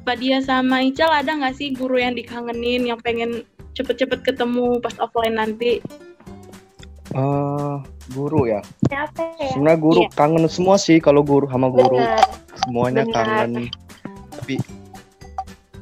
Pak 0.00 0.16
Dia 0.19 0.40
sama 0.40 0.80
Ical 0.80 1.12
ada 1.12 1.37
nggak 1.37 1.54
sih 1.57 1.76
guru 1.76 2.00
yang 2.00 2.16
dikangenin, 2.16 2.88
yang 2.88 2.99
pengen 3.00 3.45
cepet-cepet 3.76 4.25
ketemu 4.25 4.80
pas 4.80 4.97
offline 4.99 5.37
nanti? 5.37 5.78
Eh, 7.11 7.75
guru 8.14 8.47
ya. 8.47 8.62
Siapa 8.87 9.35
ya? 9.38 9.50
Sebenarnya 9.52 9.80
guru 9.83 10.00
Iya. 10.07 10.11
kangen 10.14 10.45
semua 10.47 10.76
sih 10.78 11.02
kalau 11.02 11.21
guru 11.26 11.50
sama 11.50 11.69
guru 11.69 11.99
Benar. 11.99 12.23
semuanya 12.64 13.02
benar. 13.04 13.14
kangen. 13.45 13.52
Tapi 14.30 14.54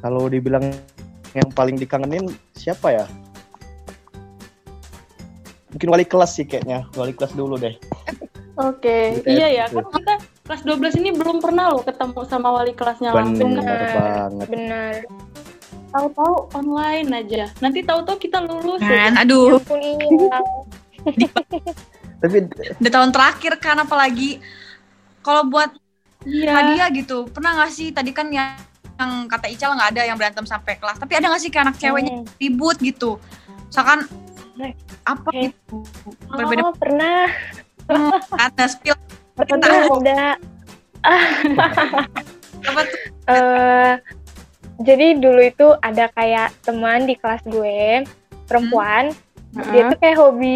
kalau 0.01 0.25
dibilang 0.27 0.65
yang 1.37 1.49
paling 1.53 1.77
dikangenin 1.77 2.33
siapa 2.57 2.91
ya? 2.91 3.05
Mungkin 5.69 5.87
wali 5.93 6.05
kelas 6.05 6.33
sih 6.33 6.49
kayaknya, 6.49 6.89
wali 6.97 7.13
kelas 7.13 7.37
dulu 7.37 7.55
deh. 7.61 7.77
Oke, 8.57 9.21
ya, 9.23 9.29
iya 9.29 9.47
ya. 9.53 9.65
gitu. 9.69 9.85
Kan 9.85 10.01
kita 10.01 10.13
kelas 10.49 10.65
12 10.65 10.97
ini 10.97 11.09
belum 11.13 11.37
pernah 11.37 11.69
loh 11.69 11.85
ketemu 11.85 12.25
sama 12.25 12.49
wali 12.49 12.73
kelasnya 12.73 13.13
langsung. 13.13 13.53
Bener. 13.53 13.69
banget. 13.93 14.47
Benar. 14.49 14.93
Tahu-tahu 15.89 16.33
online 16.55 17.09
aja. 17.15 17.43
Nanti 17.59 17.79
tahu-tahu 17.81 18.17
kita 18.17 18.41
lulus. 18.41 18.81
kan 18.81 18.89
aja. 19.13 19.13
Ya 19.13 19.21
aduh 19.21 19.61
iya. 19.69 20.39
Tapi 22.19 22.35
udah 22.75 22.91
tahun 22.91 23.09
terakhir 23.09 23.53
kan 23.57 23.77
apalagi 23.77 24.41
kalau 25.21 25.45
buat 25.45 25.69
Iya. 26.19 26.51
hadiah 26.51 26.91
gitu 26.91 27.31
pernah 27.31 27.55
nggak 27.55 27.71
sih 27.71 27.95
tadi 27.95 28.11
kan 28.11 28.27
yang, 28.27 28.51
yang 28.99 29.23
kata 29.25 29.47
Ical 29.47 29.71
nggak 29.71 29.95
ada 29.95 30.01
yang 30.03 30.19
berantem 30.19 30.43
sampai 30.43 30.75
kelas 30.75 30.99
tapi 30.99 31.15
ada 31.15 31.31
nggak 31.31 31.39
sih 31.39 31.47
kayak 31.47 31.63
anak 31.63 31.77
ceweknya 31.79 32.11
Hmm. 32.11 32.27
ribut 32.35 32.75
gitu 32.75 33.15
misalkan 33.63 34.03
apa 35.07 35.29
gitu 35.31 35.79
berbeda 36.27 36.61
Oh, 36.61 36.75
pernah. 36.75 37.23
ada 38.35 38.67
spill 38.67 38.99
Pernah 39.39 39.87
ada. 39.87 40.23
apa 42.69 42.81
tuh? 42.83 42.99
Eh 43.31 43.93
jadi 44.79 45.19
dulu 45.19 45.41
itu 45.43 45.67
ada 45.83 46.07
kayak 46.15 46.55
teman 46.63 47.03
di 47.07 47.15
kelas 47.19 47.43
gue 47.47 48.03
perempuan. 48.47 49.11
Dia 49.51 49.87
Heeh. 49.87 49.89
tuh 49.91 49.97
kayak 49.99 50.17
hobi 50.19 50.55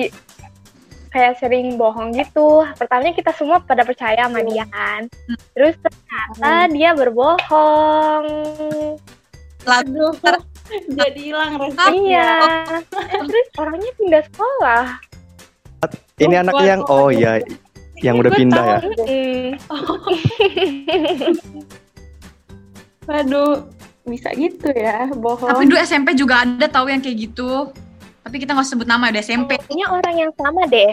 kayak 1.11 1.37
sering 1.39 1.75
bohong 1.75 2.15
gitu. 2.15 2.63
Pertamanya 2.79 3.13
kita 3.15 3.31
semua 3.35 3.59
pada 3.63 3.83
percaya 3.83 4.27
sama 4.27 4.39
dia 4.43 4.63
kan. 4.71 5.07
Terus 5.55 5.75
ternyata 5.79 6.71
dia 6.71 6.89
berbohong. 6.95 8.25
Lalu 9.63 10.07
Aduh, 10.11 10.43
jadi 10.99 11.19
hilang 11.19 11.55
resepnya. 11.59 11.91
iya 11.95 12.31
terus 12.99 13.47
orangnya 13.55 13.91
pindah 13.95 14.23
sekolah. 14.27 14.85
Ini 16.19 16.35
Oh, 16.39 16.43
anak 16.47 16.55
yang 16.63 16.81
oh 16.87 17.09
ya, 17.11 17.43
yang 18.03 18.19
udah 18.19 18.31
pindah 18.35 18.65
ya. 18.67 18.77
tahu. 18.83 18.91
Mm. 19.07 19.49
Aduh, 23.23 23.67
bisa 24.03 24.29
gitu 24.35 24.69
ya, 24.75 25.07
bohong. 25.15 25.47
tapi 25.47 25.63
dulu 25.67 25.79
SMP 25.79 26.11
juga 26.15 26.43
ada 26.43 26.67
tahu 26.67 26.91
yang 26.91 26.99
kayak 26.99 27.17
gitu 27.31 27.71
tapi 28.23 28.39
kita 28.39 28.55
nggak 28.55 28.67
sebut 28.67 28.87
nama 28.87 29.11
udah 29.11 29.19
SMP 29.19 29.59
kayaknya 29.59 29.87
orang 29.91 30.15
yang 30.15 30.31
sama 30.39 30.63
deh 30.71 30.91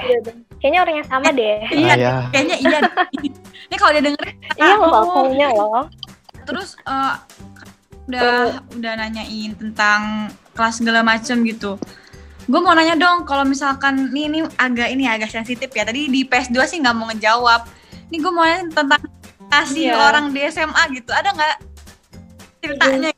kayaknya 0.58 0.80
orang 0.82 0.94
yang 0.98 1.08
sama 1.08 1.28
deh 1.30 1.56
iya 1.70 1.94
Ah, 1.94 1.96
ya. 1.96 2.14
kayaknya 2.34 2.56
iya 2.58 2.78
ini 3.70 3.76
kalau 3.78 3.92
dia 3.94 4.02
dengerin 4.02 4.36
iya 4.58 4.74
oh. 4.76 4.82
loh 4.82 5.04
kayaknya 5.14 5.48
loh 5.54 5.82
terus 6.42 6.74
eh, 6.84 7.14
udah 8.10 8.30
udah 8.74 8.92
nanyain 8.98 9.54
tentang 9.54 10.28
kelas 10.58 10.82
segala 10.82 11.06
macem 11.06 11.38
gitu 11.46 11.78
gue 12.50 12.60
mau 12.60 12.74
nanya 12.74 12.94
dong 12.94 13.22
kalau 13.22 13.44
misalkan 13.44 14.10
nih 14.10 14.26
ini 14.26 14.38
agak 14.56 14.88
ini 14.88 15.06
agak 15.06 15.30
sensitif 15.30 15.70
ya. 15.70 15.82
Tadi 15.82 16.06
di 16.06 16.20
PS2 16.22 16.58
sih 16.66 16.78
nggak 16.78 16.92
mau 16.92 17.06
ngejawab. 17.06 17.62
Nih 18.10 18.18
gue 18.18 18.28
mau 18.28 18.42
nanya 18.42 18.66
tentang 18.68 19.02
kasih 19.48 19.86
Iya. 19.88 20.02
orang 20.04 20.30
di 20.30 20.40
SMA 20.44 20.82
gitu. 20.92 21.10
Ada 21.10 21.30
nggak 21.30 21.54
ceritanya? 22.60 23.10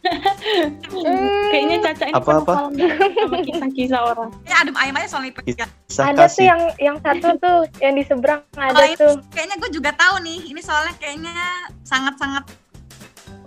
Kayaknya 1.50 1.76
Caca 1.82 2.04
ini 2.06 2.14
banget 2.16 2.44
sama 2.48 3.38
kisah-kisah 3.42 4.00
orang. 4.02 4.28
ya 4.42 4.56
adem 4.58 4.72
ayam 4.74 4.96
aja 4.96 5.08
soal 5.08 5.24
IPS 5.26 5.44
Bisa 5.84 6.02
ada 6.02 6.16
tuh 6.16 6.24
kasih. 6.24 6.44
yang 6.46 6.60
yang 6.80 6.96
satu 6.98 7.28
tuh 7.36 7.58
yang 7.78 7.92
di 7.92 8.02
seberang 8.02 8.40
ada 8.54 8.72
Kalau 8.72 8.86
ini 8.86 8.96
tuh. 8.96 9.12
kayaknya 9.28 9.56
gue 9.56 9.70
juga 9.70 9.90
tahu 9.92 10.14
nih. 10.20 10.40
Ini 10.46 10.60
soalnya 10.60 10.94
kayaknya 10.96 11.34
sangat-sangat 11.82 12.44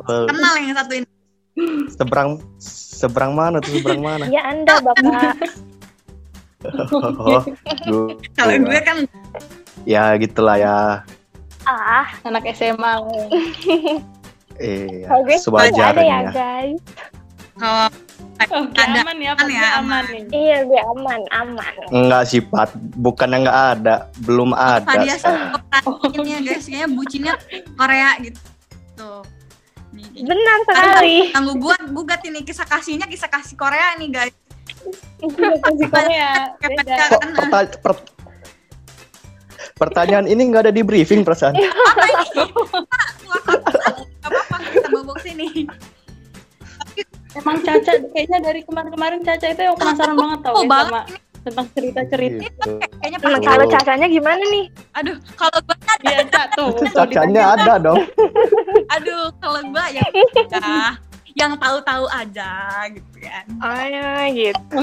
Eh, 0.04 0.26
kenal 0.26 0.54
yang 0.58 0.74
satu 0.74 0.94
ini 0.94 1.06
seberang 1.89 2.41
seberang 2.57 3.33
mana 3.33 3.57
tuh 3.60 3.74
seberang 3.75 4.01
mana? 4.01 4.25
ya 4.27 4.41
anda 4.45 4.77
bapak 4.79 5.38
Oh, 6.63 7.43
du- 7.83 8.15
kalau 8.39 8.55
Iya. 8.55 8.63
gue 8.63 8.79
kan 8.81 8.98
ya 9.83 10.03
gitulah 10.15 10.55
ya. 10.55 11.03
ah 11.63 12.07
Anak 12.24 12.48
SMA. 12.50 13.03
Kalau 15.03 15.22
gue 15.27 15.27
nggak 15.27 15.27
ada 15.27 15.27
ya 15.27 15.38
sewajarnya. 15.39 16.19
guys 16.31 16.79
kalau 17.53 17.88
Oke, 18.33 18.75
Ada. 18.75 19.05
aman 19.05 19.17
ya, 19.19 19.31
Aman 19.31 19.48
ya, 19.48 19.62
aman 19.77 19.77
aman. 19.77 20.03
nih. 20.10 20.24
iya 20.33 20.57
gue 20.63 20.81
aman 20.89 21.22
aman 21.31 21.74
Enggak 21.91 22.24
sih, 22.25 22.41
Pat. 22.41 22.74
Bukannya 22.75 23.45
enggak 23.45 23.60
ada, 23.77 23.95
belum 24.19 24.51
ada. 24.51 24.83
Perhatiin 24.83 26.27
ya 26.33 26.39
guys 26.41 26.65
kayaknya 26.65 26.88
bucinnya 26.89 27.33
Korea 27.77 28.10
gitu 28.19 28.39
benar 30.15 30.58
sekali 30.63 31.17
Tangguh 31.29 31.55
gugat 31.55 31.82
gugat 31.88 32.22
ini 32.24 32.41
kisah 32.41 32.63
kasihnya 32.63 33.05
kisah 33.05 33.27
kasih 33.27 33.53
Korea 33.53 33.96
nih 33.96 34.10
guys. 34.10 34.36
Kasih 35.60 35.88
Korea. 35.88 36.53
Beda. 36.58 36.84
Kayak 36.84 37.08
Kok 37.10 37.22
perta- 37.34 37.79
per- 37.79 38.05
pertanyaan 39.75 40.25
ini 40.25 40.41
nggak 40.46 40.63
ada 40.63 40.72
di 40.72 40.82
briefing 40.82 41.22
perasaan? 41.22 41.55
apa 41.55 42.05
ini? 42.05 42.46
Kotak. 42.46 43.93
Gak 44.22 44.29
apa-apa 44.29 44.55
kita 44.63 44.88
bawa 44.91 45.15
sini. 45.20 45.48
Emang 47.34 47.58
Caca 47.60 47.91
kayaknya 48.08 48.39
dari 48.39 48.62
kemarin-kemarin 48.62 49.20
Caca 49.20 49.48
itu 49.48 49.62
yang 49.63 49.74
penasaran 49.74 50.13
banget 50.13 50.39
tau 50.43 50.53
Oh, 50.53 50.62
ya 50.62 50.70
banget 50.70 50.88
sama 50.88 51.01
tentang 51.44 51.68
cerita-cerita. 51.76 52.48
Gitu. 52.48 52.70
Kayaknya 53.04 53.20
pas 53.20 53.36
kalau 53.44 53.66
cacanya 53.68 54.08
gimana 54.08 54.44
nih 54.48 54.66
aduh 54.96 55.18
kalau 55.36 55.60
gue 55.64 55.76
Iya, 56.04 56.28
Cak 56.28 56.60
tuh. 56.60 56.76
tuh, 56.76 56.88
Cacanya 56.92 57.56
ada 57.56 57.80
dong. 57.80 58.04
aduh 58.92 59.32
kalau 59.40 59.64
gue 59.64 59.86
ya 59.96 60.04
udah 60.04 60.92
yang 61.40 61.58
tahu-tahu 61.58 62.06
aja 62.14 62.86
gitu 62.94 63.18
kan. 63.26 63.46
oh 63.58 63.84
ya 63.90 64.30
gitu 64.30 64.78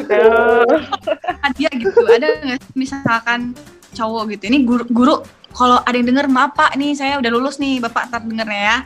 Hadiah 1.45 1.73
gitu. 1.79 2.01
Ada 2.11 2.29
nggak 2.43 2.61
misalkan 2.75 3.55
cowok 3.95 4.35
gitu. 4.35 4.51
Ini 4.51 4.59
guru, 4.67 4.85
guru 4.91 5.15
kalau 5.55 5.79
ada 5.83 5.95
yang 5.95 6.07
denger 6.11 6.27
maaf 6.31 6.55
Pak 6.55 6.75
nih 6.79 6.95
saya 6.95 7.19
udah 7.23 7.31
lulus 7.31 7.59
nih 7.63 7.79
Bapak 7.83 8.11
ntar 8.11 8.23
dengernya 8.27 8.61
ya. 8.61 8.77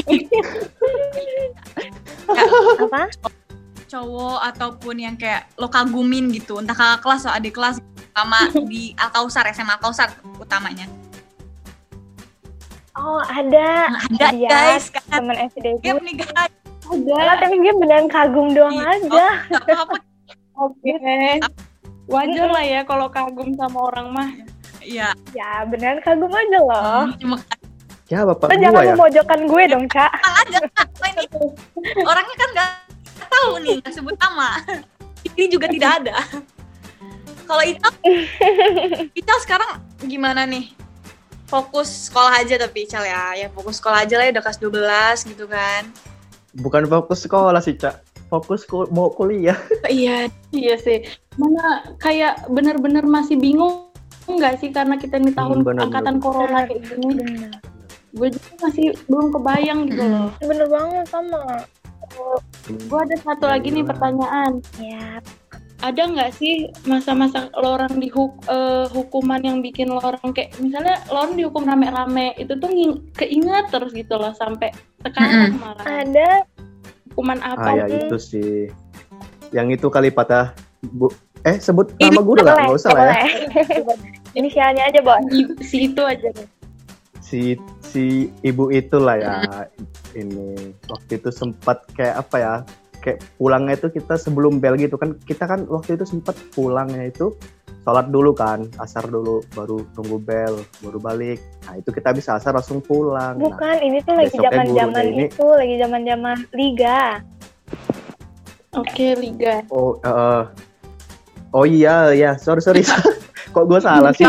apa 2.80 3.00
cowok 3.90 4.38
ataupun 4.46 4.96
yang 4.96 5.14
kayak 5.14 5.50
lo 5.56 5.66
kagumin 5.66 6.30
gitu 6.30 6.56
entah 6.56 6.72
kakak 6.72 7.02
kelas 7.02 7.26
atau 7.26 7.34
adik 7.34 7.52
kelas 7.52 7.76
sama 8.12 8.38
di 8.64 8.94
Alkausar 9.02 9.50
SMA 9.50 9.74
Alkausar 9.74 10.08
utamanya 10.38 10.86
oh 12.94 13.18
ada 13.24 13.90
Nah, 13.90 14.02
ada 14.08 14.26
Iya. 14.30 14.48
guys 14.48 14.84
kan 14.88 15.02
teman 15.10 15.36
SD 15.40 15.66
game 15.80 15.98
gue 15.98 16.04
nih 16.04 16.16
guys 16.20 16.52
Enggak, 16.86 17.38
tapi 17.38 17.54
dia 17.58 17.70
beneran 17.72 18.06
kagum 18.06 18.50
doang 18.50 18.74
Iya. 18.74 18.86
aja 18.92 19.26
Gak 19.48 19.62
apa-apa 19.64 19.96
Oke. 20.60 20.92
Wajar 22.06 22.48
lah 22.48 22.64
ya 22.64 22.80
kalau 22.82 23.06
kagum 23.08 23.54
sama 23.54 23.78
orang 23.84 24.06
mah. 24.10 24.28
iya 24.80 25.14
ya 25.30 25.62
beneran 25.64 25.98
kagum 26.00 26.30
aja 26.30 26.58
loh 26.58 27.02
cuma 27.16 27.36
Ya 28.06 28.26
bapak 28.26 28.50
Lo 28.50 28.56
jangan 28.58 28.82
ya. 28.82 28.92
memojokkan 28.92 29.40
gue 29.44 29.62
dong, 29.66 29.84
Cak. 29.86 30.10
aja 30.10 30.58
ini 31.06 31.24
orangnya 32.10 32.36
kan 32.36 32.48
nggak 32.50 32.68
tahu 33.30 33.52
nih 33.58 33.74
nggak 33.78 33.92
sebut 33.92 34.16
nama 34.16 34.60
ini 35.22 35.44
juga 35.46 35.66
tidak 35.66 35.90
ada 36.00 36.16
kalau 37.44 37.62
Ical 37.62 37.92
Ical 39.12 39.38
sekarang 39.40 39.70
gimana 40.00 40.44
nih 40.44 40.70
fokus 41.44 42.06
sekolah 42.06 42.38
aja 42.38 42.56
tapi 42.58 42.84
Ical 42.84 43.02
ya 43.02 43.36
ya 43.36 43.48
fokus 43.48 43.78
sekolah 43.78 44.02
aja 44.02 44.14
lah 44.16 44.24
ya 44.24 44.32
udah 44.32 44.44
kelas 44.44 44.58
12 44.60 45.30
gitu 45.30 45.44
kan 45.46 45.84
Bukan 46.52 46.82
fokus 46.84 47.22
sekolah 47.22 47.62
sih, 47.62 47.78
Cak. 47.78 48.02
Fokus 48.26 48.66
ku- 48.66 48.90
mau 48.90 49.06
kuliah. 49.08 49.54
iya 49.86 50.26
Iya 50.50 50.74
sih. 50.76 51.06
Mana 51.38 51.62
kayak 51.96 52.50
bener-bener 52.50 53.06
masih 53.06 53.38
bingung 53.38 53.86
nggak 54.26 54.58
sih 54.58 54.70
karena 54.70 54.98
kita 54.98 55.14
ini 55.16 55.30
tahun 55.30 55.62
Hmm, 55.62 55.66
bener, 55.68 55.82
angkatan 55.86 56.18
corona 56.18 56.66
kayak 56.66 56.90
gini. 56.90 57.06
Bener. 57.14 57.54
Gue 58.10 58.34
juga 58.34 58.50
masih 58.60 58.98
belum 59.06 59.30
kebayang 59.30 59.80
gitu 59.86 60.02
loh. 60.02 60.34
Bener 60.40 60.66
banget 60.66 61.06
sama. 61.06 61.38
Gue 62.68 63.00
ada 63.00 63.16
satu 63.18 63.44
lagi 63.44 63.68
nih 63.68 63.82
pertanyaan. 63.82 64.60
Ya, 64.76 65.18
Ada 65.80 66.12
nggak 66.12 66.36
sih 66.36 66.68
masa-masa 66.84 67.48
lo 67.56 67.72
orang 67.74 67.96
di 67.96 68.06
huk- 68.06 68.44
eh, 68.44 68.84
hukuman 68.86 69.40
yang 69.40 69.58
bikin 69.58 69.88
lo 69.88 69.96
orang 69.98 70.28
kayak 70.30 70.52
misalnya 70.60 71.00
lo 71.08 71.24
orang 71.24 71.34
dihukum 71.34 71.64
rame-rame 71.64 72.36
itu 72.36 72.52
tuh 72.52 72.68
nging- 72.68 73.00
keinget 73.16 73.64
terus 73.68 73.88
gitu 73.90 74.14
loh 74.14 74.28
sampai 74.30 74.68
sekarang 75.00 75.56
malah. 75.56 75.80
ada 75.80 76.44
Hukuman 77.10 77.40
Ah 77.40 77.56
apa? 77.56 77.68
ya 77.74 77.84
itu 77.88 78.16
sih. 78.16 78.68
Yang 79.50 79.80
itu 79.80 79.86
kali 79.88 80.12
patah. 80.12 80.52
Bu, 80.84 81.08
eh 81.42 81.56
sebut 81.56 81.90
Ini 81.96 82.06
nama 82.06 82.20
guru 82.20 82.38
lah, 82.40 82.54
nggak 82.60 82.76
usah 82.76 82.90
lah 82.92 83.04
ya. 83.08 83.24
Inisialnya 84.38 84.84
aja, 84.84 85.00
Bon. 85.00 85.18
I- 85.26 85.58
Si 85.58 85.88
itu 85.88 86.02
aja 86.04 86.28
deh. 86.30 86.48
Si 87.18 87.56
si 87.80 88.04
ibu 88.40 88.68
itulah 88.68 89.16
ya 89.16 89.42
ini 90.14 90.74
waktu 90.88 91.18
itu 91.18 91.30
sempat 91.30 91.84
kayak 91.94 92.26
apa 92.26 92.36
ya? 92.38 92.54
Kayak 93.00 93.24
pulangnya 93.40 93.80
itu 93.80 93.88
kita 93.88 94.20
sebelum 94.20 94.60
bel 94.60 94.76
gitu 94.76 95.00
kan 95.00 95.16
kita 95.24 95.48
kan 95.48 95.64
waktu 95.72 95.96
itu 95.96 96.04
sempat 96.04 96.36
pulangnya 96.52 97.08
itu 97.08 97.32
sholat 97.80 98.12
dulu 98.12 98.36
kan 98.36 98.68
asar 98.76 99.08
dulu 99.08 99.40
baru 99.56 99.80
tunggu 99.96 100.20
bel 100.20 100.60
baru 100.84 101.00
balik 101.00 101.40
nah 101.64 101.80
itu 101.80 101.88
kita 101.88 102.12
bisa 102.12 102.36
asar 102.36 102.52
langsung 102.52 102.84
pulang 102.84 103.40
nah, 103.40 103.56
Bukan, 103.56 103.76
ini 103.80 104.04
tuh 104.04 104.14
lagi 104.20 104.36
gurunya 104.36 105.00
ini- 105.00 105.32
itu, 105.32 105.46
lagi 105.48 105.74
zaman-zaman 105.80 106.36
liga. 106.52 107.24
Oke, 108.70 109.18
Liga. 109.18 109.66
oh 109.74 109.98
eh, 109.98 110.42
oh 111.50 111.66
iya 111.66 112.14
ya 112.14 112.38
sorry 112.38 112.62
sorry 112.62 112.86
kok 113.54 113.64
gue 113.66 113.80
salah 113.82 114.14
sih 114.14 114.28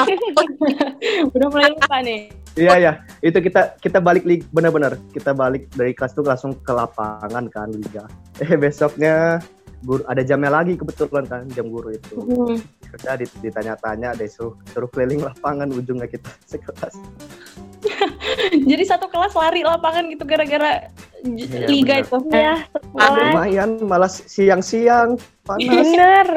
Udah 1.36 1.48
mulai 1.54 1.70
lupa 1.70 1.98
nih. 2.02 2.41
Iya 2.51 2.75
ya, 2.75 2.91
itu 3.20 3.39
kita 3.39 3.79
kita 3.79 3.98
balik 3.98 4.27
lig 4.27 4.43
benar-benar 4.51 5.00
kita 5.12 5.31
balik 5.31 5.72
dari 5.72 5.96
kelas 5.96 6.12
tuh 6.12 6.24
langsung 6.24 6.51
ke 6.53 6.72
lapangan 6.72 7.48
kan 7.48 7.72
liga. 7.72 8.03
Eh 8.38 8.55
besoknya 8.55 9.39
guru 9.81 10.03
ada 10.05 10.20
jamnya 10.20 10.51
lagi 10.51 10.75
kebetulan 10.75 11.24
kan 11.25 11.48
jam 11.50 11.72
guru 11.72 11.96
itu. 11.96 12.15
Udah 12.91 13.15
dit- 13.15 13.31
ditanya-tanya 13.39 14.13
deh 14.13 14.27
suruh 14.27 14.53
suruh 14.67 14.91
keliling 14.91 15.24
lapangan 15.24 15.72
ujungnya 15.72 16.05
kita 16.05 16.27
sekelas. 16.51 16.96
Jadi 18.70 18.84
satu 18.84 19.08
kelas 19.08 19.31
lari 19.34 19.63
lapangan 19.63 20.12
gitu 20.12 20.24
gara-gara 20.24 20.91
Iya, 21.22 21.70
Liga 21.70 21.96
bener. 21.98 22.03
itu. 22.03 22.17
Iya. 22.34 22.55
Lumayan 22.98 23.70
malah 23.81 24.10
siang-siang 24.10 25.15
panas. 25.46 25.70
Bener. 25.70 26.27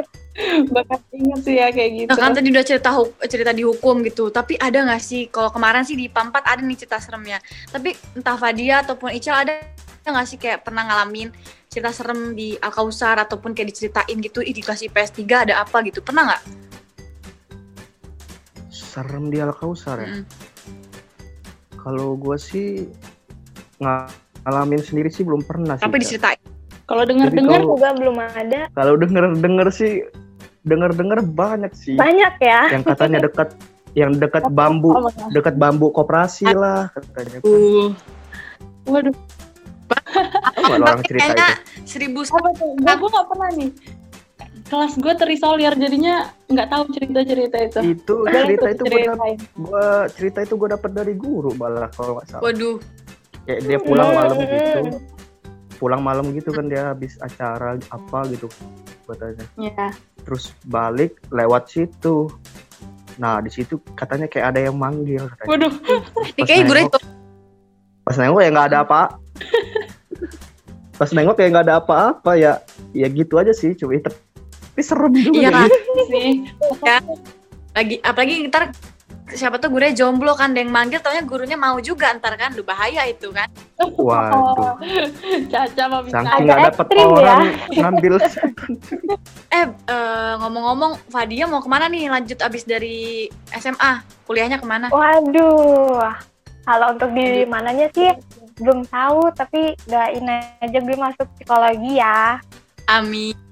Bakat 0.71 0.99
inget 1.14 1.41
sih 1.47 1.55
ya 1.62 1.71
kayak 1.71 1.91
gitu. 1.95 2.09
Nah, 2.11 2.19
kan 2.19 2.35
tadi 2.35 2.50
udah 2.50 2.64
cerita 2.67 2.91
cerita 3.31 3.53
dihukum 3.55 4.03
gitu. 4.03 4.35
Tapi 4.35 4.59
ada 4.59 4.83
nggak 4.83 5.03
sih 5.03 5.31
kalau 5.31 5.55
kemarin 5.55 5.87
sih 5.87 5.95
di 5.95 6.11
Pampat 6.11 6.43
ada 6.43 6.59
nih 6.59 6.75
cerita 6.75 6.99
seremnya. 6.99 7.38
Tapi 7.71 7.95
entah 8.19 8.35
Fadia 8.35 8.83
ataupun 8.83 9.14
Ical 9.14 9.47
ada 9.47 9.62
nggak 10.05 10.26
sih 10.26 10.37
kayak 10.37 10.67
pernah 10.67 10.85
ngalamin 10.91 11.31
cerita 11.71 11.95
serem 11.95 12.35
di 12.35 12.59
Al 12.59 12.75
Kausar 12.75 13.19
ataupun 13.23 13.55
kayak 13.55 13.75
diceritain 13.75 14.19
gitu 14.19 14.43
ih 14.43 14.55
di 14.55 14.62
kelas 14.62 14.83
IPS 14.87 15.23
3 15.23 15.47
ada 15.50 15.55
apa 15.62 15.83
gitu. 15.87 16.03
Pernah 16.03 16.35
nggak? 16.35 16.43
Serem 18.75 19.31
di 19.31 19.38
Alkausar 19.43 20.03
ya. 20.03 20.19
Mm-mm. 20.19 20.26
Kalau 21.79 22.14
gue 22.19 22.38
sih 22.38 22.91
ngalamin 23.83 24.83
sendiri 24.83 25.11
sih 25.11 25.23
belum 25.23 25.47
pernah 25.47 25.79
sih. 25.79 25.87
Tapi 25.87 25.99
diceritain. 26.03 26.38
Kalau 26.85 27.03
dengar-dengar 27.09 27.64
Juga 27.64 27.91
belum 27.97 28.17
ada. 28.21 28.69
Kalau 28.76 28.95
denger-denger 29.00 29.69
sih 29.73 30.05
denger-denger 30.64 31.21
banyak 31.23 31.73
sih. 31.76 31.94
Banyak 31.94 32.35
ya. 32.40 32.61
yang 32.73 32.83
katanya 32.83 33.18
dekat 33.23 33.49
yang 33.94 34.11
dekat 34.16 34.44
bambu 34.59 34.90
dekat 35.30 35.54
bambu 35.54 35.92
koperasi 35.92 36.50
lah 36.50 36.90
katanya 36.90 37.38
Uh. 37.44 37.92
Waduh, 38.85 39.16
nggak 40.61 40.76
orang 40.76 41.00
cerita 41.09 41.25
Kayaknya 41.33 41.49
itu 41.56 41.88
seribu 41.88 42.21
apa 42.21 42.49
tuh? 42.52 42.71
Gue 42.76 42.94
gue 43.00 43.09
nggak 43.09 43.26
pernah 43.33 43.50
nih. 43.56 43.71
Kelas 44.64 44.92
gue 44.97 45.12
terisolir 45.14 45.73
jadinya 45.73 46.14
nggak 46.49 46.68
tahu 46.68 46.83
cerita-cerita 46.92 47.56
itu. 47.64 47.80
itu 47.96 48.14
cerita 48.29 48.66
itu 48.72 48.83
gue 48.85 49.00
gua 49.57 49.87
cerita 50.09 50.38
itu 50.44 50.55
gue 50.57 50.68
dapat 50.72 50.90
dari 50.92 51.14
guru 51.16 51.53
malah 51.57 51.88
kalau 51.92 52.16
nggak 52.16 52.27
salah 52.29 52.42
Waduh. 52.44 52.77
kayak 53.44 53.61
dia 53.64 53.79
pulang 53.81 54.09
malam 54.12 54.37
Hmm. 54.37 54.48
gitu 54.48 54.81
pulang 55.74 56.00
malam 56.00 56.24
gitu 56.33 56.48
kan 56.48 56.64
dia 56.68 56.92
habis 56.92 57.16
acara 57.20 57.77
apa 57.88 58.18
gitu 58.33 58.48
katanya 59.07 59.45
Ya. 59.55 59.93
terus 60.21 60.53
balik 60.64 61.21
lewat 61.29 61.69
situ. 61.69 62.29
Nah 63.14 63.38
di 63.38 63.49
situ 63.49 63.79
katanya 63.93 64.27
kayak 64.27 64.47
ada 64.51 64.61
yang 64.62 64.75
manggil 64.75 65.23
katanya. 65.29 65.49
Waduh, 65.49 65.73
kayak 66.37 66.61
gue 66.62 66.75
nengok- 66.75 66.88
itu. 66.88 66.99
pas 68.03 68.17
nengok 68.17 68.40
ya 68.40 68.51
nggak 68.51 68.69
ada 68.69 68.79
apa. 68.81 69.01
Pas 70.95 71.11
nengok 71.11 71.37
ya 71.37 71.47
nggak 71.49 71.64
ada 71.64 71.77
apa-apa 71.79 72.33
ya 72.35 72.53
ya 72.90 73.07
gitu 73.09 73.35
aja 73.35 73.51
sih 73.51 73.75
cuma 73.75 73.99
tapi 73.99 74.19
serem 74.79 75.11
juga 75.12 75.38
Iya 75.38 75.51
sih. 76.07 76.31
Lagi 77.71 77.97
apalagi 78.01 78.47
ntar 78.47 78.71
siapa 79.35 79.59
tuh 79.59 79.68
gurunya 79.68 79.92
jomblo 79.92 80.33
kan 80.38 80.55
ada 80.55 80.62
yang 80.62 80.70
manggil 80.73 81.03
taunya 81.03 81.23
gurunya 81.27 81.59
mau 81.59 81.77
juga 81.83 82.14
ntar 82.16 82.38
kan 82.38 82.55
lu 82.55 82.62
bahaya 82.62 83.05
itu 83.11 83.29
kan 83.35 83.51
waduh 83.99 84.79
Caca 85.53 85.85
mau 85.90 86.01
bisa. 86.07 86.23
saking 86.23 86.31
Agak 86.31 86.42
nggak 86.42 86.59
dapet 86.70 86.87
ekstrim 86.87 87.07
ya. 87.07 87.14
orang 87.14 87.40
ngambil 87.83 88.14
eh 89.51 89.66
eh, 89.66 90.33
ngomong-ngomong 90.40 90.92
Fadia 91.11 91.44
mau 91.51 91.61
ke 91.61 91.68
mana 91.68 91.87
nih 91.90 92.09
lanjut 92.09 92.38
abis 92.40 92.62
dari 92.64 93.29
SMA 93.59 93.92
kuliahnya 94.25 94.59
ke 94.62 94.66
mana 94.66 94.87
Waduh. 94.88 96.09
Kalau 96.64 96.97
untuk 96.97 97.12
di 97.12 97.44
mananya 97.44 97.92
sih 97.92 98.09
belum 98.57 98.88
tahu, 98.88 99.29
tapi 99.37 99.77
doain 99.85 100.25
aja 100.64 100.79
gue 100.81 100.97
masuk 100.97 101.29
psikologi 101.37 102.01
ya. 102.01 102.40
Amin 102.88 103.43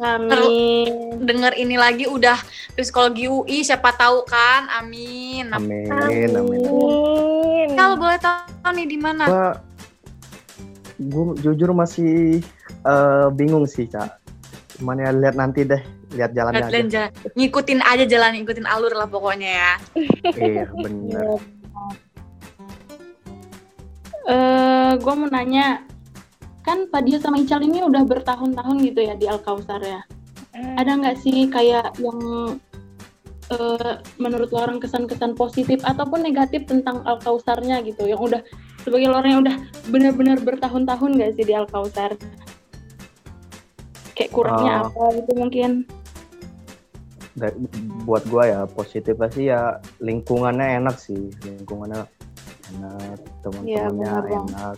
Amin. 0.00 1.22
denger 1.22 1.54
ini 1.54 1.78
lagi 1.78 2.10
udah 2.10 2.36
psikologi 2.74 3.30
UI 3.30 3.62
siapa 3.62 3.94
tahu 3.94 4.26
kan? 4.26 4.66
Amin. 4.82 5.54
Amin 5.54 5.86
amin. 5.88 6.30
Amin. 6.34 7.68
kalau 7.78 7.94
boleh 7.96 8.18
tahu 8.18 8.68
nih 8.74 8.86
di 8.90 8.98
mana? 8.98 9.24
Gua 9.28 9.48
gua 10.98 11.24
jujur 11.38 11.70
masih 11.74 12.42
eh, 12.84 13.26
bingung 13.34 13.64
sih 13.68 13.86
cak 13.86 14.20
cuman 14.74 14.98
ya 14.98 15.14
lihat 15.14 15.38
nanti 15.38 15.62
deh 15.62 15.78
lihat 16.18 16.34
jalannya 16.34 16.66
aja 16.66 16.70
Jalan 16.70 16.86
jalan. 16.90 17.10
Ngikutin 17.38 17.80
aja 17.82 18.04
jalan 18.10 18.30
ngikutin 18.42 18.66
alur 18.66 18.90
lah 18.90 19.06
pokoknya 19.06 19.50
ya. 19.54 19.72
Iya 20.34 20.64
bener 20.74 21.38
Eh, 24.24 24.92
gue 24.96 25.14
mau 25.20 25.28
nanya, 25.28 25.84
kan 26.64 26.88
Fadia 26.88 27.20
sama 27.20 27.36
Ical 27.38 27.60
ini 27.60 27.84
udah 27.84 28.02
bertahun-tahun 28.08 28.76
gitu 28.82 29.00
ya 29.04 29.14
di 29.14 29.28
Alkausar 29.28 29.84
ya. 29.84 30.00
Hmm. 30.56 30.80
Ada 30.80 30.92
nggak 30.96 31.16
sih 31.20 31.46
kayak 31.52 32.00
yang 32.00 32.18
eh, 33.52 33.94
menurut 34.16 34.48
lo 34.48 34.64
orang 34.64 34.80
kesan-kesan 34.80 35.36
positif 35.36 35.84
ataupun 35.84 36.24
negatif 36.24 36.64
tentang 36.64 37.04
Alkausarnya 37.04 37.84
gitu, 37.84 38.08
yang 38.08 38.18
udah 38.18 38.40
sebagai 38.80 39.12
orang 39.12 39.30
yang 39.36 39.42
udah 39.44 39.56
benar-benar 39.92 40.40
bertahun-tahun 40.40 41.10
nggak 41.20 41.32
sih 41.36 41.44
di 41.44 41.52
Alkausar? 41.52 42.16
Kayak 44.16 44.30
kurangnya 44.32 44.88
Oh. 44.96 45.12
apa 45.12 45.20
gitu 45.20 45.32
mungkin? 45.36 45.70
Dari- 47.34 47.58
buat 48.06 48.22
gua 48.30 48.44
ya 48.46 48.60
positifnya 48.64 49.28
sih 49.34 49.44
ya 49.50 49.82
lingkungannya 49.98 50.78
enak 50.78 50.96
sih 50.96 51.34
lingkungannya 51.42 52.06
enak 52.78 53.18
Iya, 53.18 53.42
teman-temannya 53.42 53.90
benar, 53.90 54.22
Bang. 54.22 54.46
enak 54.48 54.76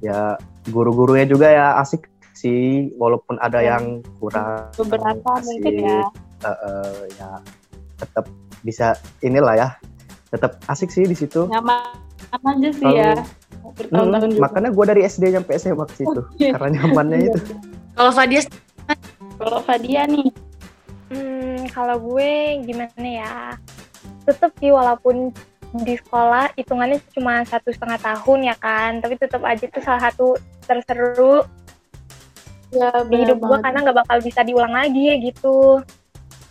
ya 0.00 0.20
guru-gurunya 0.66 1.26
juga 1.26 1.46
ya 1.46 1.66
asik 1.78 2.06
sih 2.32 2.88
walaupun 2.94 3.36
ada 3.38 3.58
Ya. 3.58 3.76
yang 3.76 4.00
kurang 4.18 4.68
Beberapa 4.74 5.28
asik, 5.36 5.60
mungkin 5.60 5.74
ya. 5.80 6.00
eh, 6.40 6.48
eh, 6.48 6.98
ya 7.14 7.30
tetap 7.96 8.24
bisa 8.60 8.86
inilah 9.20 9.54
ya 9.54 9.68
tetap 10.28 10.58
asik 10.66 10.88
sih 10.88 11.04
di 11.04 11.14
situ 11.14 11.46
Nyaman 11.46 11.94
aja 12.32 12.70
sih 12.70 12.82
Kalau- 12.82 12.96
ya. 12.96 13.12
Hmm, 13.54 13.72
Bertahun-tahun 13.72 14.28
juga. 14.30 14.42
makanya 14.42 14.70
gua 14.70 14.84
dari 14.86 15.02
SD 15.02 15.24
sampai 15.30 15.54
SMA 15.56 15.84
ke 15.86 15.94
situ 15.96 16.20
karena 16.38 16.68
nyamannya 16.74 17.18
itu 17.24 17.38
kalau 17.96 18.10
Fadia 18.10 18.40
Kalau 19.34 19.58
Fadia 19.60 20.04
nih, 20.04 20.28
Hmm, 21.04 21.68
kalau 21.68 22.00
gue 22.00 22.30
gimana 22.62 23.02
ya? 23.04 23.34
Tetep 24.24 24.50
sih 24.56 24.68
walaupun 24.68 25.30
di 25.74 25.98
sekolah 25.98 26.54
hitungannya 26.54 27.02
cuma 27.10 27.42
satu 27.42 27.74
setengah 27.74 27.98
tahun 27.98 28.46
ya 28.46 28.54
kan, 28.54 29.02
tapi 29.02 29.18
tetap 29.18 29.42
aja 29.42 29.66
itu 29.66 29.80
salah 29.82 30.06
satu 30.06 30.38
terseru 30.62 31.42
ya 32.70 32.90
di 33.06 33.22
hidup 33.22 33.38
gue 33.38 33.58
karena 33.58 33.82
nggak 33.82 33.98
bakal 34.02 34.18
bisa 34.22 34.46
diulang 34.46 34.70
lagi 34.70 35.18
gitu. 35.18 35.82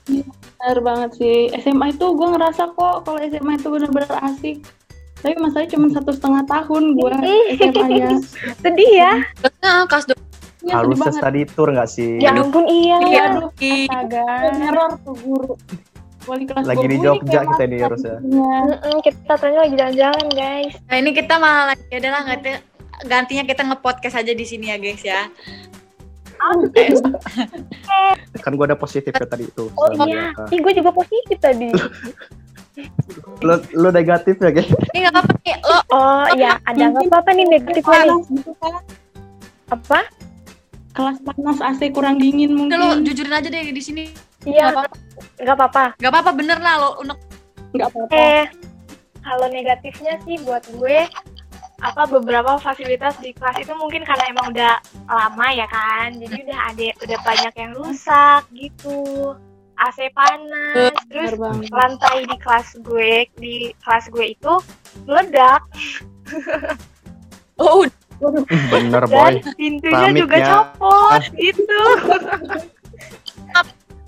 Benar 0.08 0.78
banget 0.80 1.10
sih. 1.16 1.40
SMA 1.56 1.92
itu 1.92 2.06
gue 2.12 2.28
ngerasa 2.30 2.76
kok 2.76 3.08
kalau 3.08 3.20
SMA 3.24 3.56
itu 3.56 3.68
benar-benar 3.68 4.12
asik. 4.28 4.60
Tapi 5.20 5.40
masalahnya 5.40 5.72
cuma 5.72 5.88
satu 5.88 6.12
setengah 6.12 6.44
tahun 6.44 6.84
gue 7.00 7.12
Ih. 7.24 7.46
SMA-nya. 7.56 8.12
Sedih 8.64 8.92
ya? 8.92 9.12
Nah, 9.64 9.88
kelas 9.88 10.12
dua 10.12 10.20
Ya, 10.64 10.80
banget. 10.80 11.20
study 11.20 11.44
tour 11.44 11.76
nggak 11.76 11.92
sih 11.92 12.24
Ya 12.24 12.32
ampun 12.32 12.64
iya. 12.72 12.96
Iya, 13.04 13.24
Aduh, 13.36 13.52
Ki. 13.56 13.84
Astaga. 13.84 14.56
Neror 14.56 14.92
tuh 15.04 15.16
guru. 15.20 15.54
Wali 16.24 16.44
kelas 16.48 16.64
Lagi 16.64 16.86
di 16.88 16.96
"Bu, 16.96 17.02
ini 17.02 17.06
Jogja 17.06 17.40
kita 17.44 17.64
master 17.68 17.68
harusnya." 17.84 18.16
gitu-gitunya." 18.20 18.60
Mm-mm, 18.64 18.96
kita 19.04 19.34
ternyata 19.36 19.62
lagi 19.64 19.76
jalan-jalan 19.76 20.28
guys. 20.32 20.74
Nah 20.88 20.96
ini 21.00 21.10
kita 21.12 21.34
malah 21.36 21.66
lagi 21.76 21.86
ada 21.92 22.10
lah 22.10 22.22
nggak 22.24 22.40
gantinya 23.04 23.44
kita 23.44 23.62
nge-podcast 23.68 24.16
aja 24.24 24.34
di 24.34 24.46
sini 24.48 24.72
ya 24.72 24.78
guys 24.80 25.04
ya. 25.04 25.22
Kan 28.44 28.52
gue 28.60 28.66
ada 28.68 28.76
positifnya 28.76 29.24
tadi 29.28 29.48
itu. 29.48 29.72
Oh 29.80 29.88
iya, 30.04 30.36
Bianca. 30.36 30.44
Ih, 30.52 30.60
gue 30.60 30.74
juga 30.76 30.92
positif 30.92 31.38
tadi. 31.40 31.72
Lo, 33.46 33.62
lo 33.78 33.94
negatif 33.94 34.42
ya, 34.42 34.50
guys? 34.50 34.66
Ini 34.66 35.06
nggak 35.06 35.14
apa-apa 35.14 35.34
nih, 35.46 35.56
lo 35.62 35.78
Oh 35.94 36.26
iya, 36.34 36.58
ada 36.66 36.90
nggak 36.90 37.06
apa-apa 37.06 37.30
nih 37.38 37.46
negatifnya 37.46 37.86
nih. 37.86 38.10
Panas 38.10 38.26
gitu 38.34 38.52
kan. 38.58 38.74
Apa? 39.70 40.00
Kelas 40.94 41.18
panas 41.22 41.60
AC 41.62 41.82
kurang 41.94 42.18
dingin 42.18 42.58
lo 42.58 42.66
mungkin. 42.66 43.06
jujurin 43.06 43.30
aja 43.30 43.50
deh 43.54 43.70
di 43.70 43.84
sini. 43.84 44.10
Iya, 44.44 44.66
Nggak 44.66 44.76
apa-apa. 44.76 44.96
nggak 45.38 45.56
apa-apa. 45.56 45.84
Gak 45.98 46.12
apa-apa 46.12 46.32
bener 46.34 46.58
lah 46.58 46.74
lo 46.78 46.90
unek 47.00 47.18
Nggak 47.74 47.88
apa-apa. 47.90 48.12
Eh, 48.14 48.46
kalau 49.20 49.48
negatifnya 49.48 50.14
sih 50.22 50.36
buat 50.40 50.64
gue 50.70 51.08
apa 51.80 52.08
beberapa 52.08 52.56
fasilitas 52.58 53.20
di 53.20 53.32
kelas 53.32 53.60
itu 53.60 53.74
mungkin 53.74 54.02
karena 54.02 54.24
emang 54.30 54.52
udah 54.52 54.80
lama 55.06 55.48
ya 55.50 55.68
kan 55.68 56.16
jadi 56.16 56.38
udah 56.42 56.60
ada 56.66 56.88
udah 56.98 57.20
banyak 57.20 57.54
yang 57.54 57.72
rusak 57.74 58.42
gitu 58.54 59.36
AC 59.76 60.08
panas 60.12 60.96
terus 61.06 61.36
lantai 61.70 62.24
di 62.24 62.38
kelas 62.38 62.80
gue 62.80 63.12
di 63.36 63.54
kelas 63.80 64.08
gue 64.08 64.26
itu 64.30 64.54
meledak 65.04 65.60
Oh, 67.56 67.84
Bener, 68.70 69.04
dan 69.04 69.12
boy. 69.12 69.34
pintunya 69.54 70.10
juga 70.16 70.38
Keramiknya. 70.38 70.48
copot 70.48 71.22
gitu 71.34 71.82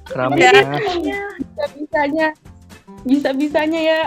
Keramiknya. 0.06 0.52
bisa 1.42 1.66
bisanya 1.74 2.28
bisa 3.06 3.30
bisanya 3.34 3.80
ya 3.82 4.00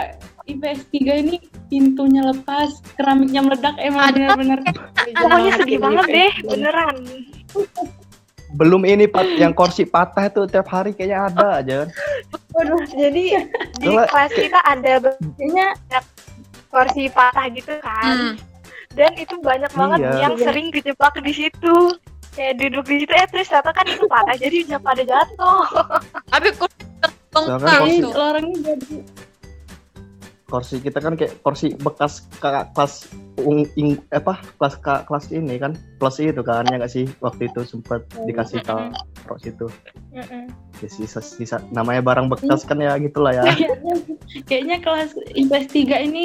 IPS 0.49 0.89
3 0.95 1.23
ini 1.27 1.37
pintunya 1.69 2.23
lepas 2.25 2.81
keramiknya 2.97 3.45
meledak 3.45 3.77
emang 3.77 4.15
Ada- 4.15 4.39
benar-benar 4.39 4.61
pokoknya 5.13 5.53
sedih 5.61 5.79
banget 5.83 6.07
deh 6.09 6.33
beneran 6.47 6.97
Belum 8.49 8.81
ini, 8.89 9.05
Pat. 9.05 9.29
Yang 9.37 9.53
kursi 9.61 9.85
patah 9.85 10.25
itu 10.25 10.49
tiap 10.49 10.73
hari 10.73 10.97
kayaknya 10.97 11.29
ada 11.29 11.61
aja. 11.61 11.79
Waduh, 12.57 12.81
jadi 12.97 13.45
di 13.77 13.87
kelas 13.93 14.33
kita 14.33 14.57
ada 14.65 15.05
kayaknya 15.37 15.77
kursi 16.69 17.09
patah 17.09 17.49
gitu 17.53 17.73
kan 17.81 18.13
hmm. 18.13 18.35
dan 18.93 19.13
itu 19.17 19.35
banyak 19.41 19.73
banget 19.73 19.99
Iya. 20.05 20.13
yang 20.21 20.35
sering 20.37 20.69
kejebak 20.69 21.15
di 21.25 21.33
situ 21.33 21.77
kayak 22.39 22.55
duduk 22.63 22.87
di 22.87 23.03
situ 23.03 23.13
eh 23.13 23.27
terus 23.27 23.51
ternyata 23.51 23.71
kan 23.75 23.87
itu 23.91 24.05
patah 24.07 24.37
jadi 24.39 24.57
udah 24.71 24.81
pada 24.81 25.03
jatuh 25.03 25.63
tapi 26.31 26.49
kok 26.55 26.71
Soalnya 27.29 27.59
tengkang 27.61 27.85
tuh. 28.01 28.13
orangnya 28.15 28.59
jadi 28.63 28.97
Kursi 30.49 30.81
kita 30.81 31.05
kan 31.05 31.13
kayak 31.13 31.45
kursi 31.45 31.77
bekas 31.77 32.25
kakak 32.41 32.73
kelas 32.73 33.05
ung, 33.45 33.69
ing, 33.77 34.01
apa 34.09 34.41
kelas 34.57 34.81
kak 34.81 35.05
kelas 35.05 35.29
ini 35.29 35.61
kan 35.61 35.77
plus 36.01 36.17
itu 36.25 36.41
kan 36.41 36.65
ya 36.73 36.81
nggak 36.81 36.89
sih? 36.89 37.05
Waktu 37.21 37.53
itu 37.53 37.69
sempat 37.69 38.09
dikasih 38.25 38.65
taruh 38.65 39.37
situ 39.45 39.69
Mm-mm. 40.09 40.49
ya, 40.81 40.89
sisa, 40.89 41.21
sisa 41.21 41.61
namanya 41.69 42.01
barang 42.01 42.33
bekas 42.33 42.65
kan 42.65 42.81
ya 42.81 42.97
gitulah 42.97 43.37
ya. 43.37 43.45
Kayaknya 43.53 43.95
kayaknya 44.49 44.77
kelas 44.81 45.11
IPS 45.37 45.67
3 45.69 46.09
ini 46.09 46.25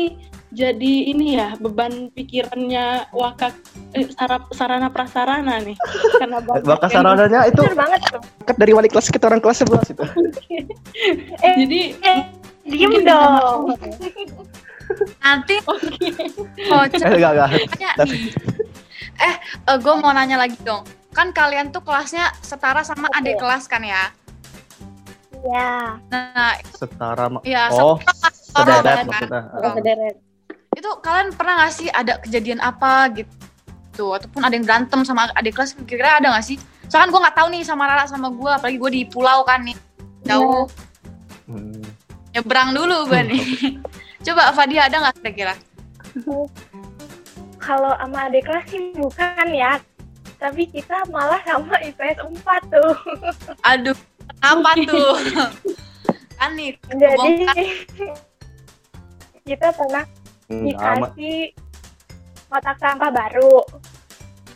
jadi 0.55 0.93
ini 1.11 1.35
ya 1.35 1.59
beban 1.59 2.07
pikirannya 2.15 3.11
wakak 3.11 3.51
eh, 3.91 4.07
sarap, 4.15 4.47
sarana 4.55 4.87
prasarana 4.87 5.59
nih. 5.59 5.75
Karena 6.23 6.39
yang- 6.39 6.79
sarananya 6.87 7.39
itu 7.51 7.59
banget 7.75 7.99
tuh. 8.07 8.21
dari 8.55 8.71
wali 8.71 8.87
kelas 8.87 9.11
kita 9.11 9.27
orang 9.27 9.43
kelas 9.43 9.67
11 9.67 9.91
itu. 9.91 10.03
Eh 11.43 11.53
jadi 11.59 11.81
eh, 11.99 12.21
diem 12.63 12.89
mungkin 12.89 13.03
dong 13.07 13.59
nanti 15.23 15.55
oke 15.67 16.11
oh, 16.71 16.83
eh 16.85 17.15
enggak 17.17 17.31
enggak 17.35 17.49
Tanya 17.71 17.91
nih. 18.03 18.31
Eh, 19.21 19.35
gue 19.77 19.93
mau 19.99 20.11
nanya 20.11 20.41
lagi 20.41 20.57
dong. 20.65 20.83
Kan 21.13 21.29
kalian 21.29 21.69
tuh 21.69 21.85
kelasnya 21.85 22.33
setara 22.41 22.81
sama 22.81 23.05
Oke. 23.13 23.17
adik 23.21 23.35
kelas 23.37 23.69
kan 23.69 23.85
ya? 23.85 24.09
ya 25.43 25.99
Nah, 26.07 26.55
setara 26.71 27.27
ya 27.43 27.67
oh 27.67 27.99
setara 28.31 28.79
sederet 28.79 28.95
kan. 28.95 29.05
maksudnya 29.05 29.41
sederet. 29.75 30.15
Itu 30.73 30.89
kalian 31.03 31.29
pernah 31.37 31.67
gak 31.67 31.73
sih 31.75 31.87
ada 31.91 32.17
kejadian 32.23 32.63
apa 32.63 33.11
gitu? 33.13 34.17
Ataupun 34.17 34.41
ada 34.41 34.55
yang 34.57 34.65
berantem 34.65 35.05
sama 35.05 35.29
adik 35.37 35.53
kelas? 35.53 35.77
Kira-kira 35.85 36.17
ada 36.17 36.33
gak 36.33 36.47
sih? 36.47 36.57
Soalnya 36.89 37.13
gue 37.13 37.21
nggak 37.21 37.37
tahu 37.37 37.47
nih 37.53 37.61
sama 37.65 37.83
Rara 37.85 38.05
sama 38.09 38.27
gue, 38.33 38.49
apalagi 38.49 38.77
gue 38.81 38.91
di 38.91 39.01
pulau 39.05 39.45
kan 39.45 39.61
nih 39.61 39.77
jauh. 40.25 40.65
Hmm. 40.65 40.92
Nyebrang 42.33 42.73
dulu 42.73 43.07
gue 43.07 43.21
nih. 43.23 43.43
Coba 44.25 44.49
Fadia 44.51 44.87
ada 44.87 44.97
nggak 44.99 45.15
kira-kira? 45.19 45.55
kalau 47.57 47.95
sama 47.95 48.27
adik 48.27 48.43
kelas 48.43 48.67
sih 48.67 48.91
bukan 48.93 49.47
ya 49.49 49.79
tapi 50.35 50.67
kita 50.67 50.99
malah 51.07 51.39
sama 51.41 51.79
IPS 51.79 52.19
4 52.19 52.43
tuh 52.69 52.93
Aduh, 53.63 53.97
apa 54.37 54.71
tuh? 54.83 55.15
kan 56.37 56.51
nih, 56.53 56.75
jadi 56.91 57.15
kebongkar. 57.15 57.55
kita 59.43 59.67
pernah 59.71 60.05
Hmm, 60.43 60.67
dikasih 60.67 61.55
kotak 62.45 62.75
sampah 62.77 63.09
baru 63.09 63.63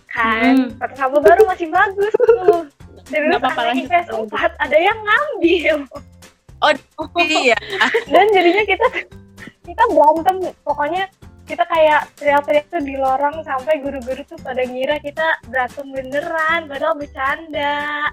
kan 0.06 0.54
Hmm. 0.54 0.76
kotak 0.76 0.94
sampah 0.94 1.22
baru 1.24 1.42
masih 1.48 1.68
bagus 1.72 2.13
tuh 2.13 2.60
terus 3.10 3.40
anak 3.40 3.56
lanjut. 3.56 3.88
IPS 3.88 4.08
4 4.12 4.36
ada 4.60 4.78
yang 4.78 5.00
ngambil 5.00 5.78
iya. 7.54 7.58
dan 8.13 8.26
jadinya 8.34 8.63
kita 8.65 8.88
kita 9.67 9.84
berantem. 9.93 10.38
Pokoknya 10.65 11.10
kita 11.48 11.63
kayak 11.63 12.12
teriak-teriak 12.20 12.65
tuh 12.67 12.84
di 12.84 13.00
lorong 13.00 13.46
sampai 13.46 13.80
guru-guru 13.80 14.20
tuh 14.28 14.39
pada 14.43 14.65
ngira 14.65 15.00
kita 15.00 15.39
berantem 15.48 15.86
beneran 15.93 16.67
padahal 16.67 16.96
bercanda. 16.98 18.10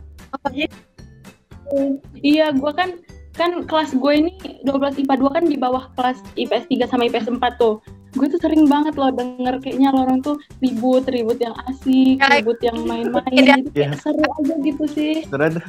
Iya. 2.21 2.53
Gue 2.53 2.73
kan 2.77 2.91
kan 3.35 3.67
kelas 3.67 3.99
gue 3.99 4.13
ini 4.15 4.33
12 4.63 5.03
IPA 5.03 5.15
2 5.19 5.37
kan 5.41 5.45
di 5.45 5.59
bawah 5.59 5.91
kelas 5.99 6.23
IPS 6.39 6.71
3 6.71 6.87
sama 6.87 7.11
IPS 7.11 7.35
4 7.35 7.43
tuh 7.59 7.83
gue 8.15 8.27
tuh 8.31 8.41
sering 8.41 8.65
banget 8.71 8.95
loh 8.95 9.11
denger 9.11 9.59
kayaknya 9.59 9.91
lo 9.91 10.07
orang 10.07 10.23
tuh 10.23 10.39
ribut 10.63 11.03
ribut 11.11 11.39
yang 11.43 11.55
asik 11.67 12.19
ribut 12.23 12.59
yang 12.63 12.79
main-main. 12.89 13.27
Iya. 13.35 13.59
gitu 13.59 13.71
kayak 13.75 13.99
seru 13.99 14.23
aja 14.23 14.55
gitu 14.63 14.85
sih. 14.95 15.15
Sebenarnya 15.27 15.61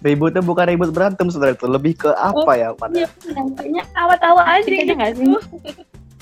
ributnya 0.00 0.42
bukan 0.42 0.64
ribut 0.72 0.90
berantem 0.96 1.28
sebenarnya 1.28 1.60
itu 1.60 1.66
lebih 1.68 1.92
ke 2.00 2.10
apa 2.16 2.52
ya 2.56 2.68
pada 2.72 2.94
iya 2.96 3.08
kayaknya 3.56 3.82
tawa-tawa 3.92 4.42
aja 4.48 4.64
asik 4.64 4.72
aja 4.72 4.82
gitu. 4.82 4.92
nggak 4.96 5.12
sih? 5.16 5.28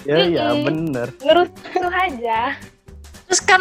Ya 0.07 0.19
ya 0.27 0.47
bener 0.67 1.09
ngerusuh 1.23 1.93
aja. 1.95 2.41
Terus 3.31 3.41
kan 3.47 3.61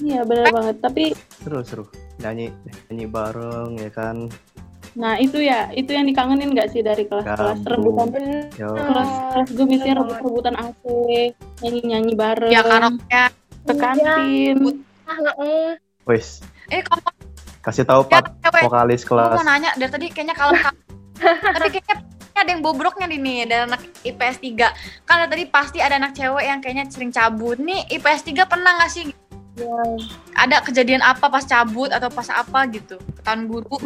iya 0.00 0.24
bener 0.24 0.48
banget. 0.50 0.76
Tapi 0.80 1.04
seru 1.44 1.60
seru. 1.62 1.84
Nyanyi 2.18 2.50
nyanyi 2.90 3.06
bareng 3.06 3.78
ya 3.78 3.90
kan 3.94 4.26
nah 4.94 5.20
itu 5.20 5.42
ya 5.42 5.68
itu 5.76 5.90
yang 5.92 6.06
dikangenin 6.08 6.54
nggak 6.54 6.70
sih 6.72 6.80
dari 6.80 7.04
kelas-kelas 7.04 7.60
rebutan? 7.66 8.08
Bener. 8.12 8.48
Yo. 8.56 8.72
Kelas 8.72 9.10
kelas 9.34 9.48
gue 9.52 9.66
biasanya 9.68 9.94
Bener 9.94 10.00
rebut 10.04 10.18
rebutan 10.24 10.54
AC 10.56 10.82
nyanyi 11.64 11.80
nyanyi 11.84 12.12
bareng. 12.14 12.50
Ya 12.52 12.60
karaoke. 12.64 13.24
ke 13.68 13.74
kantin. 13.76 14.58
Ah, 15.04 15.18
heeh. 15.20 15.68
wes 16.08 16.40
Eh 16.72 16.80
kamu 16.80 17.04
kasih 17.60 17.84
tahu 17.84 18.08
ya 18.08 18.24
cewek. 18.24 18.62
vokalis 18.64 19.02
Gue 19.04 19.10
kelas. 19.12 19.36
mau 19.36 19.44
nanya 19.44 19.70
dari 19.76 19.90
tadi 19.92 20.06
kayaknya 20.08 20.36
kalau 20.36 20.56
tapi 21.58 21.68
kayaknya 21.74 21.96
ada 22.38 22.50
yang 22.54 22.62
bobroknya 22.62 23.10
di 23.10 23.18
nih 23.18 23.50
dari 23.50 23.66
anak 23.66 23.82
IPS 24.06 24.38
3 24.40 25.04
kan 25.04 25.26
tadi 25.26 25.44
pasti 25.50 25.82
ada 25.82 25.98
anak 25.98 26.14
cewek 26.14 26.44
yang 26.46 26.62
kayaknya 26.62 26.84
sering 26.88 27.10
cabut. 27.12 27.58
Nih 27.58 27.84
IPS 27.92 28.24
3 28.30 28.46
pernah 28.46 28.78
nggak 28.78 28.90
sih 28.94 29.04
ada 30.34 30.56
kejadian 30.62 31.00
apa 31.00 31.26
pas 31.26 31.42
cabut 31.42 31.88
atau 31.88 32.08
pas 32.08 32.28
apa 32.28 32.64
gitu? 32.68 32.96
Ketahuan 33.16 33.46
guru? 33.46 33.76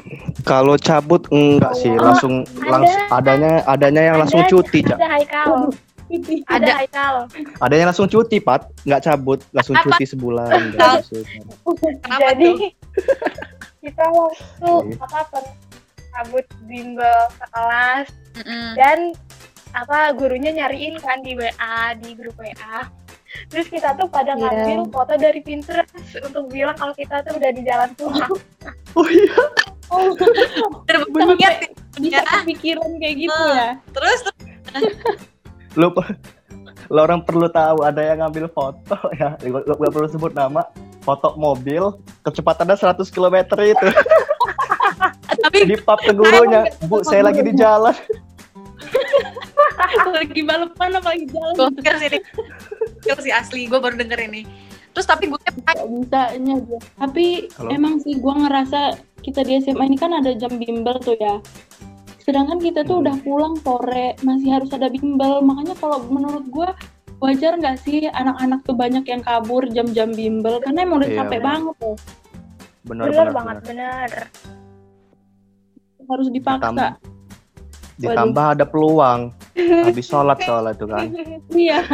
Kalau 0.43 0.77
cabut 0.77 1.25
enggak 1.29 1.73
sih. 1.75 1.91
Oh, 1.91 2.03
langsung 2.03 2.35
ada. 2.59 2.71
langsung 2.71 3.03
adanya 3.11 3.53
adanya 3.65 4.03
yang 4.05 4.17
langsung 4.19 4.41
Ada- 4.41 4.51
cuti 4.51 4.81
cak. 4.83 4.97
ada 4.97 5.09
Haikal 5.09 5.47
ada 6.13 6.53
Ada. 6.53 6.73
Haikal 6.77 7.15
ada 7.59 7.75
yang 7.75 7.89
langsung 7.89 8.07
cuti 8.07 8.37
pat. 8.37 8.69
Nggak 8.85 9.01
cabut 9.03 9.39
langsung 9.51 9.75
Apa? 9.75 9.85
cuti 9.89 10.05
sebulan. 10.05 10.51
Kenapa 10.77 12.21
jadi 12.21 12.49
tuh? 12.49 12.59
kita 13.81 14.05
waktu 14.07 14.71
Iya. 14.87 14.97
apa 15.01 15.21
cabut 16.13 16.47
bimbel 16.63 17.19
ke 17.35 17.47
kelas 17.51 18.07
Mm-mm. 18.37 18.69
dan 18.77 18.99
apa 19.73 20.13
gurunya 20.13 20.53
nyariin 20.53 21.01
kan 21.01 21.25
di 21.25 21.33
WA 21.33 21.97
di 21.97 22.13
grup 22.13 22.37
WA 22.37 22.85
terus 23.49 23.67
kita 23.69 23.95
tuh 23.97 24.09
pada 24.09 24.33
Iya. 24.33 24.41
ngambil 24.41 24.81
foto 24.93 25.13
dari 25.17 25.41
Pinterest 25.45 25.93
untuk 26.23 26.49
bilang 26.53 26.77
kalau 26.77 26.95
kita 26.97 27.21
tuh 27.25 27.37
udah 27.37 27.51
di 27.53 27.63
jalan 27.65 27.91
pulang. 27.97 28.33
Oh 28.93 29.09
iya. 29.09 29.41
Oh, 29.89 30.13
ingat 31.17 31.65
ya. 31.65 31.69
bisa 31.97 32.21
kepikiran 32.21 32.93
kayak 33.01 33.17
gitu 33.25 33.41
ya. 33.57 33.73
terus 33.89 34.21
lu 35.81 35.89
lo 36.93 36.99
orang 37.01 37.25
perlu 37.25 37.49
tahu 37.49 37.89
ada 37.89 38.05
yang 38.05 38.21
ngambil 38.21 38.53
foto 38.53 38.97
ya. 39.17 39.33
Gua 39.41 39.89
perlu 39.89 40.09
sebut 40.13 40.37
nama. 40.37 40.69
Foto 41.01 41.35
mobil 41.41 41.89
kecepatannya 42.21 42.77
100 42.77 43.01
km 43.09 43.37
itu. 43.65 43.87
Tapi 45.43 45.59
di 45.67 45.77
pub 45.81 45.99
ke 45.99 46.13
gurunya 46.13 46.69
bu 46.87 47.03
saya 47.03 47.27
lagi 47.27 47.43
di 47.43 47.57
jalan 47.57 47.97
lagi 50.15 50.41
balapan 50.41 50.91
apa 50.95 51.09
lagi 51.09 51.27
jalan 51.29 51.55
gokil 51.55 51.95
sih 51.97 52.09
ini 52.09 52.19
gokil 52.99 53.19
sih 53.21 53.33
asli 53.33 53.61
gue 53.65 53.77
baru 53.77 53.97
denger 53.97 54.21
ini 54.25 54.43
terus 54.93 55.05
tapi 55.05 55.27
gue 55.27 55.41
Gak 55.63 55.89
bisanya 55.89 56.59
dia. 56.59 56.81
Tapi 56.99 57.49
Halo? 57.55 57.71
emang 57.71 57.95
sih 57.99 58.19
gua 58.19 58.35
ngerasa 58.37 58.93
kita 59.21 59.41
di 59.41 59.57
SMA 59.59 59.87
ini 59.87 59.97
kan 59.97 60.13
ada 60.13 60.35
jam 60.35 60.53
bimbel 60.53 60.99
tuh 60.99 61.17
ya. 61.17 61.41
Sedangkan 62.19 62.59
kita 62.59 62.83
tuh 62.83 62.99
Hmm. 62.99 63.05
udah 63.07 63.17
pulang 63.21 63.55
sore, 63.59 64.19
masih 64.21 64.53
harus 64.53 64.69
ada 64.71 64.87
bimbel. 64.87 65.41
Makanya 65.41 65.73
kalau 65.77 66.03
menurut 66.05 66.45
gua 66.47 66.75
wajar 67.19 67.55
nggak 67.55 67.81
sih 67.81 68.05
anak-anak 68.05 68.61
tuh 68.63 68.75
banyak 68.75 69.01
yang 69.03 69.23
kabur 69.23 69.65
jam-jam 69.67 70.11
bimbel 70.11 70.59
karena 70.59 70.83
emang 70.83 70.99
udah 70.99 71.09
Iya, 71.09 71.19
capek 71.21 71.31
bener. 71.33 71.47
banget 71.47 71.75
tuh. 71.79 71.97
benar 72.83 73.05
bener 73.05 73.15
benar 73.15 73.31
banget 73.33 73.57
bener 73.65 74.11
Harus 76.05 76.29
dipaksa. 76.29 76.69
Ditam- 76.69 76.99
ditambah 77.97 78.47
ada 78.53 78.65
peluang 78.67 79.21
habis 79.55 80.07
sholat 80.07 80.41
soalnya 80.41 80.73
itu 80.73 80.87
kan 80.87 81.07
Iya, 81.49 81.85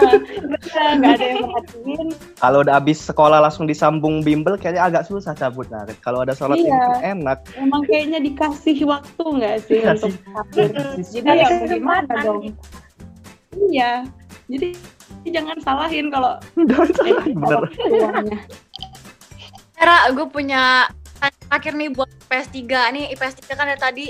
nggak 0.94 1.10
ada 1.10 1.24
yang 1.24 1.38
merhatiin. 1.42 2.06
kalau 2.36 2.62
udah 2.62 2.74
habis 2.76 2.98
sekolah 2.98 3.38
langsung 3.38 3.64
disambung 3.64 4.22
bimbel 4.22 4.54
kayaknya 4.54 4.82
agak 4.84 5.04
susah 5.04 5.34
cabut 5.34 5.66
nah 5.66 5.82
kalau 5.98 6.22
ada 6.22 6.32
sholat 6.32 6.54
Iya. 6.56 6.70
kan 6.70 7.18
enak 7.18 7.38
Emang 7.54 7.82
kayaknya 7.84 8.18
dikasih 8.20 8.78
waktu 8.84 9.22
nggak 9.24 9.56
sih 9.64 9.78
Dikasih. 9.80 10.06
untuk 10.08 10.22
kabur? 10.24 10.68
Jadi 11.02 11.28
ya 11.28 11.46
gimana 11.66 12.14
dong? 12.20 12.42
Iya, 13.68 13.92
jadi 14.46 14.68
jangan 15.26 15.58
salahin 15.58 16.08
kalau 16.08 16.38
bener 16.54 17.62
uangnya. 17.84 18.38
Era, 19.74 20.10
gue 20.10 20.26
punya 20.26 20.86
terakhir 21.44 21.74
nih 21.74 21.90
buat 21.90 22.06
IPS 22.24 22.48
3 22.54 22.94
nih 22.94 23.04
IPS 23.14 23.34
3 23.44 23.54
kan 23.54 23.66
dari 23.66 23.80
tadi 23.80 24.06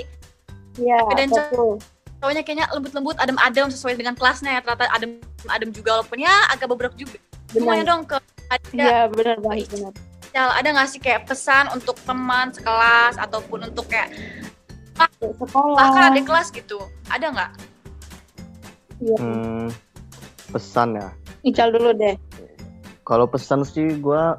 Iya, 0.77 0.95
Dan 1.11 1.27
betul. 1.29 1.75
Cowoknya 2.19 2.43
kayaknya 2.43 2.65
lembut-lembut 2.69 3.15
adem-adem 3.15 3.71
sesuai 3.71 3.95
dengan 3.95 4.13
kelasnya 4.13 4.51
ya 4.51 4.61
ternyata 4.61 4.91
adem-adem 4.91 5.69
juga 5.71 5.99
walaupun 5.99 6.19
ya 6.19 6.35
agak 6.51 6.67
beberapa 6.67 6.95
juga 6.95 7.15
semuanya 7.49 7.83
dong 7.87 8.03
ke 8.03 8.19
ada 8.49 8.65
Iya, 8.73 8.99
benar 9.09 9.37
banget 9.39 9.67
benar. 9.71 9.93
Ada 10.29 10.67
nggak 10.71 10.87
sih 10.87 10.99
kayak 10.99 11.25
pesan 11.25 11.73
untuk 11.73 11.97
teman 12.03 12.53
sekelas 12.53 13.17
ataupun 13.17 13.65
untuk 13.67 13.87
kayak 13.87 14.13
Sekolah. 15.19 15.73
bahkan 15.79 16.11
adik 16.11 16.27
kelas 16.27 16.51
gitu 16.51 16.77
ada 17.07 17.25
nggak 17.31 17.51
Iya. 18.99 19.15
Hmm, 19.15 19.67
pesan 20.51 20.99
ya 20.99 21.07
Ical 21.41 21.71
dulu 21.71 21.95
deh. 21.95 22.19
kalau 23.01 23.25
pesan 23.25 23.63
sih 23.63 23.95
gua 23.97 24.37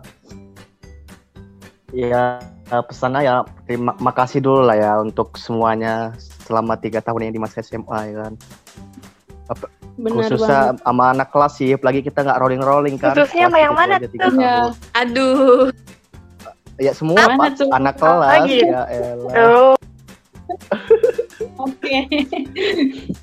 ya 1.90 2.38
pesannya 2.70 3.24
ya 3.24 3.34
terima 3.66 3.96
makasih 3.98 4.38
dulu 4.38 4.62
lah 4.62 4.76
ya 4.76 4.92
untuk 5.00 5.34
semuanya 5.34 6.12
selama 6.50 6.74
tiga 6.74 6.98
tahun 6.98 7.22
ini 7.24 7.32
di 7.32 7.40
masa 7.40 7.62
SMA 7.62 8.10
ya 8.10 8.14
kan 8.20 8.34
Benar 9.94 10.26
khususnya 10.26 10.58
banget. 10.72 10.82
sama 10.82 11.04
anak 11.10 11.28
kelas 11.28 11.52
sih 11.54 11.70
apalagi 11.70 12.00
kita 12.00 12.18
nggak 12.20 12.38
rolling 12.38 12.58
rolling 12.60 12.96
kan 12.96 13.12
Khususnya 13.12 13.46
sama 13.46 13.58
yang 13.58 13.72
gitu 13.72 13.78
mana 13.78 13.94
tuh? 13.96 14.10
Tahun. 14.10 14.70
aduh 14.96 15.62
ya 16.76 16.92
semua 16.92 17.22
tuh? 17.52 17.68
anak 17.70 17.94
Oh, 17.96 18.18
kelas 18.18 18.42
gitu. 18.44 18.64
ya 18.66 18.82
elah 18.88 19.30
Tuh. 19.30 19.74
Oke. 21.60 21.94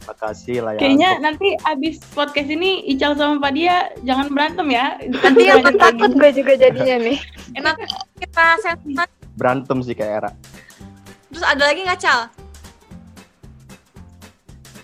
makasih 0.06 0.58
lah 0.62 0.72
ya 0.74 0.80
Kayaknya 0.80 1.10
untuk- 1.10 1.24
nanti 1.26 1.48
abis 1.66 1.96
podcast 2.12 2.48
ini 2.48 2.88
Ical 2.88 3.16
sama 3.16 3.42
Pak 3.42 3.52
Dia 3.52 3.76
jangan 4.02 4.28
berantem 4.30 4.68
ya. 4.70 4.96
Nanti 5.02 5.44
aku 5.50 5.60
aku 5.66 5.76
takut 5.76 6.12
gue 6.14 6.30
juga 6.34 6.54
jadinya 6.56 6.96
nih. 7.02 7.18
enak 7.54 7.76
kita 8.18 8.46
set 8.62 8.80
berantem 9.34 9.78
sih 9.82 9.92
kayak 9.92 10.14
era 10.24 10.32
terus 11.28 11.44
ada 11.44 11.64
lagi 11.64 11.82
nggak 11.82 12.00
cal 12.00 12.32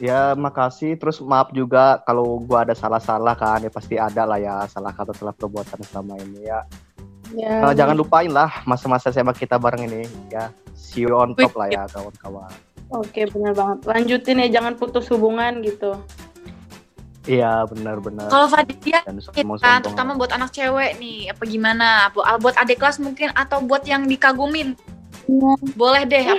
ya 0.04 0.36
makasih. 0.36 1.00
Terus 1.00 1.24
maaf 1.24 1.56
juga 1.56 2.04
kalau 2.04 2.44
gua 2.44 2.68
ada 2.68 2.76
salah-salah 2.76 3.40
kan. 3.40 3.64
Ya 3.64 3.72
pasti 3.72 3.96
ada 3.96 4.28
lah 4.28 4.36
ya 4.36 4.68
salah 4.68 4.92
kata 4.92 5.16
salah 5.16 5.32
perbuatan 5.32 5.80
selama 5.88 6.20
ini 6.20 6.52
ya. 6.52 6.68
Ya, 7.34 7.64
Nah, 7.64 7.74
jangan 7.74 7.96
lupain 7.96 8.30
lah 8.30 8.62
masa-masa 8.68 9.10
SMA 9.10 9.32
kita 9.32 9.56
bareng 9.56 9.88
ini 9.88 10.04
ya. 10.28 10.52
See 10.76 11.08
you 11.08 11.16
on 11.16 11.32
top 11.34 11.56
lah 11.56 11.72
ya 11.72 11.84
kawan-kawan. 11.88 12.52
Oke, 12.94 13.26
benar 13.32 13.58
banget. 13.58 13.78
Lanjutin 13.90 14.44
ya, 14.44 14.48
jangan 14.60 14.78
putus 14.78 15.10
hubungan 15.10 15.64
gitu. 15.64 15.98
iya 17.24 17.64
benar-benar. 17.72 18.28
Kalau 18.28 18.52
Fadia 18.52 19.00
kan 19.00 19.80
terutama 19.80 20.20
buat 20.20 20.36
anak 20.36 20.52
cewek 20.52 21.00
nih 21.00 21.32
apa 21.32 21.44
gimana? 21.48 22.12
Bu- 22.12 22.28
buat 22.44 22.60
adik 22.60 22.84
kelas 22.84 23.00
mungkin 23.00 23.32
atau 23.32 23.64
buat 23.64 23.88
yang 23.88 24.04
dikagumin? 24.12 24.76
Iya. 25.32 25.52
boleh 25.80 26.04
deh. 26.04 26.26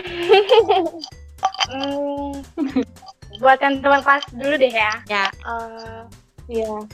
Hmm, 1.72 2.40
buat 3.42 3.58
yang 3.58 3.82
teman 3.82 4.00
kelas 4.02 4.24
dulu 4.34 4.54
deh 4.58 4.72
ya. 4.72 4.92
ya 5.10 5.24
Eh, 5.46 6.02
Iya. 6.44 6.84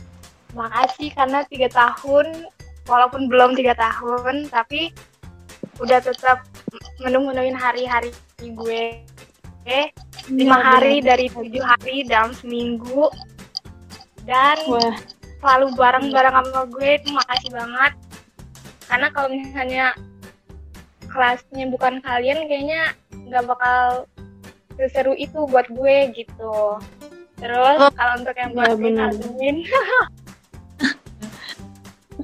makasih 0.55 1.11
karena 1.14 1.42
tiga 1.46 1.68
tahun, 1.70 2.46
walaupun 2.87 3.31
belum 3.31 3.55
tiga 3.55 3.74
tahun, 3.74 4.50
tapi 4.50 4.90
udah 5.79 5.98
tetap 6.03 6.46
menung-menungin 7.00 7.57
hari-hari 7.57 8.11
gue. 8.40 9.00
Eh, 9.68 9.87
lima 10.33 10.59
Iya, 10.59 10.64
hari 10.64 10.94
dari 11.03 11.26
tujuh 11.31 11.62
hari 11.62 12.07
dalam 12.07 12.33
seminggu. 12.35 13.11
Dan 14.24 14.59
Wah, 14.68 14.94
selalu 15.40 15.66
bareng-bareng 15.74 16.35
sama 16.35 16.62
gue 16.68 16.90
itu 17.00 17.09
makasih 17.11 17.50
banget. 17.57 17.92
Karena 18.90 19.07
kalau 19.14 19.29
misalnya 19.33 19.87
kelasnya 21.11 21.64
bukan 21.70 21.94
kalian, 22.05 22.46
kayaknya 22.46 22.83
nggak 23.31 23.44
bakal 23.46 24.07
seseru 24.81 25.12
itu 25.14 25.45
buat 25.45 25.69
gue 25.69 25.97
gitu. 26.14 26.81
Terus 27.37 27.77
Oh. 27.79 27.88
kalau 27.90 28.14
untuk 28.16 28.33
yang 28.35 28.51
buat 28.53 28.73
benar. 28.75 29.12
dikagumin, 29.12 29.57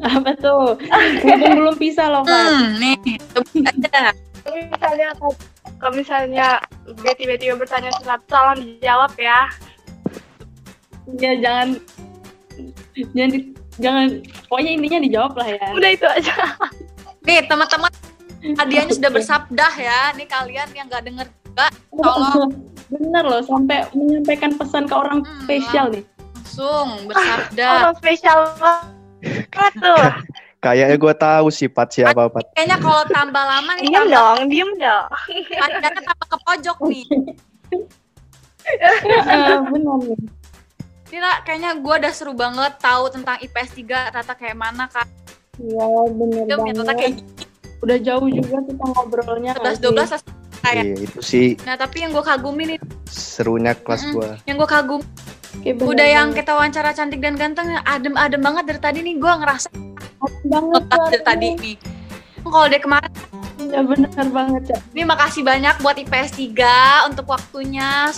apa 0.06 0.30
tuh? 0.36 0.76
Mumpung 1.22 1.54
belum 1.56 1.76
pisah 1.76 2.06
loh, 2.06 2.22
Kak. 2.22 2.36
hmm, 2.36 2.68
nih 2.76 2.96
kalau 4.44 4.60
misalnya 4.62 5.08
kalau 5.76 5.92
misalnya 5.92 6.46
gue 6.86 7.12
tiba-tiba 7.14 7.56
bertanya 7.56 7.90
sesuatu, 7.92 8.24
tolong 8.26 8.58
dijawab 8.60 9.12
ya. 9.16 9.40
Ya, 11.14 11.32
jangan 11.38 11.68
jangan 13.10 13.30
di- 13.30 13.48
jangan 13.76 14.06
pokoknya 14.46 14.70
intinya 14.72 14.98
dijawab 15.00 15.32
lah 15.34 15.48
ya. 15.50 15.66
Udah 15.72 15.90
itu 15.90 16.06
aja. 16.06 16.34
nih 17.22 17.42
teman-teman 17.42 17.90
hadiahnya 18.54 18.94
sudah 18.94 19.10
bersabdah 19.10 19.72
ya 19.74 20.14
nih 20.14 20.24
kalian 20.24 20.68
yang 20.70 20.86
nggak 20.86 21.02
denger 21.02 21.26
Mbak, 21.56 21.72
tolong. 22.04 22.52
Bener 22.92 23.24
loh, 23.26 23.42
sampai 23.42 23.88
menyampaikan 23.96 24.54
pesan 24.54 24.86
ke 24.86 24.94
orang 24.94 25.24
hmm, 25.24 25.42
spesial 25.42 25.90
nih. 25.90 26.04
Langsung 26.38 26.88
bersabda. 27.10 27.66
orang 27.66 27.96
spesial 27.98 28.38
banget 28.60 29.72
tuh. 29.80 30.04
Kayaknya 30.64 30.96
gue 30.98 31.14
tahu 31.16 31.46
sifat 31.48 31.88
siapa 31.94 32.26
Pat. 32.28 32.46
Kayaknya 32.54 32.78
kalau 32.80 33.02
tambah 33.08 33.44
lama 33.44 33.72
nih. 33.78 33.86
Diem 33.86 34.06
dong, 34.08 34.38
diem 34.50 34.70
dong. 34.78 35.08
Padahal 35.56 36.02
tambah 36.04 36.26
ke 36.26 36.38
pojok 36.44 36.78
nih. 36.92 37.04
Eh, 38.66 39.62
Benar 39.62 40.02
nih. 40.02 40.18
Tira, 41.06 41.38
kayaknya 41.46 41.78
gue 41.78 41.94
udah 42.02 42.10
seru 42.10 42.34
banget 42.34 42.82
tahu 42.82 43.06
tentang 43.14 43.38
IPS 43.38 43.78
3 43.78 44.10
Tata 44.10 44.34
kayak 44.34 44.58
mana 44.58 44.90
kak. 44.90 45.06
Iya 45.62 45.86
bener 46.10 46.42
Jum, 46.50 46.66
banget. 46.66 46.74
Tata 46.82 46.92
kayak 46.98 47.12
gini. 47.14 47.44
Udah 47.86 47.96
jauh 48.02 48.26
juga 48.26 48.58
kita 48.66 48.84
ngobrolnya. 48.90 49.52
11-12 49.54 50.35
kayak 50.66 50.84
iya 50.84 50.96
itu 50.98 51.20
sih 51.22 51.48
nah 51.62 51.78
tapi 51.78 52.02
yang 52.02 52.10
gue 52.10 52.24
kagumin 52.26 52.66
nih 52.74 52.78
serunya 53.06 53.72
kelas 53.78 54.02
Mm-mm. 54.10 54.14
gua 54.18 54.30
yang 54.50 54.56
gue 54.58 54.68
kagum 54.68 55.02
Oke, 55.56 55.72
bener 55.72 55.88
udah 55.88 56.06
yang 56.06 56.28
kita 56.36 56.52
wawancara 56.52 56.90
cantik 56.92 57.22
dan 57.22 57.38
ganteng 57.38 57.78
adem-adem 57.88 58.42
banget 58.42 58.64
dari 58.68 58.80
tadi 58.82 58.98
nih 59.00 59.14
gue 59.16 59.32
ngerasa 59.40 59.68
banget 60.44 60.82
dari 60.90 61.24
tadi 61.24 61.46
nih 61.56 61.76
kalau 62.44 62.66
dari 62.66 62.82
kemarin 62.82 63.12
Iya 63.56 63.80
bener 63.88 64.12
banget 64.36 64.62
Cak. 64.68 64.80
nih 64.92 65.04
makasih 65.08 65.40
banyak 65.40 65.74
buat 65.80 65.96
IPS 65.96 66.36
3 66.36 67.08
untuk 67.08 67.24
waktunya 67.24 68.12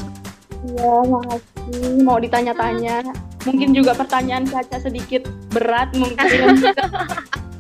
Iya 0.67 0.95
makasih 1.07 2.03
mau 2.03 2.19
ditanya-tanya. 2.19 3.07
Mungkin 3.47 3.71
juga 3.71 3.95
pertanyaan 3.95 4.43
Caca 4.51 4.83
sedikit 4.83 5.31
berat 5.55 5.95
mungkin. 5.95 6.19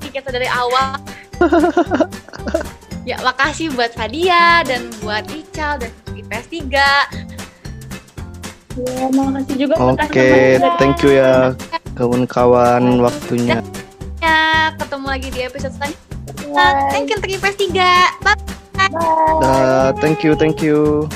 Kita 0.08 0.34
dari 0.34 0.50
awal 0.50 0.98
ya 3.08 3.16
makasih 3.24 3.72
buat 3.72 3.96
Fadia 3.96 4.60
dan 4.68 4.92
buat 5.00 5.24
Ical 5.32 5.80
dan 5.80 5.88
IPS 6.12 6.44
3 6.68 6.68
Iya 8.78 9.06
makasih 9.10 9.54
juga 9.56 9.74
buat 9.80 9.96
oke 9.96 10.12
teman-teman. 10.12 10.76
thank 10.76 11.00
you 11.00 11.10
ya 11.16 11.56
kawan-kawan 11.96 13.00
waktunya. 13.00 13.64
ya 14.20 14.70
ketemu 14.76 15.06
lagi 15.08 15.28
di 15.32 15.40
episode 15.42 15.72
selanjutnya. 15.74 16.52
Bye. 16.52 16.90
thank 16.92 17.08
you 17.08 17.16
untuk 17.16 17.30
IPS 17.32 17.56
3 17.56 17.72
bye. 18.22 18.36
Bye. 18.76 18.92
Dah, 19.42 19.88
thank 19.98 20.20
you 20.22 20.36
thank 20.36 20.60
you 20.60 21.08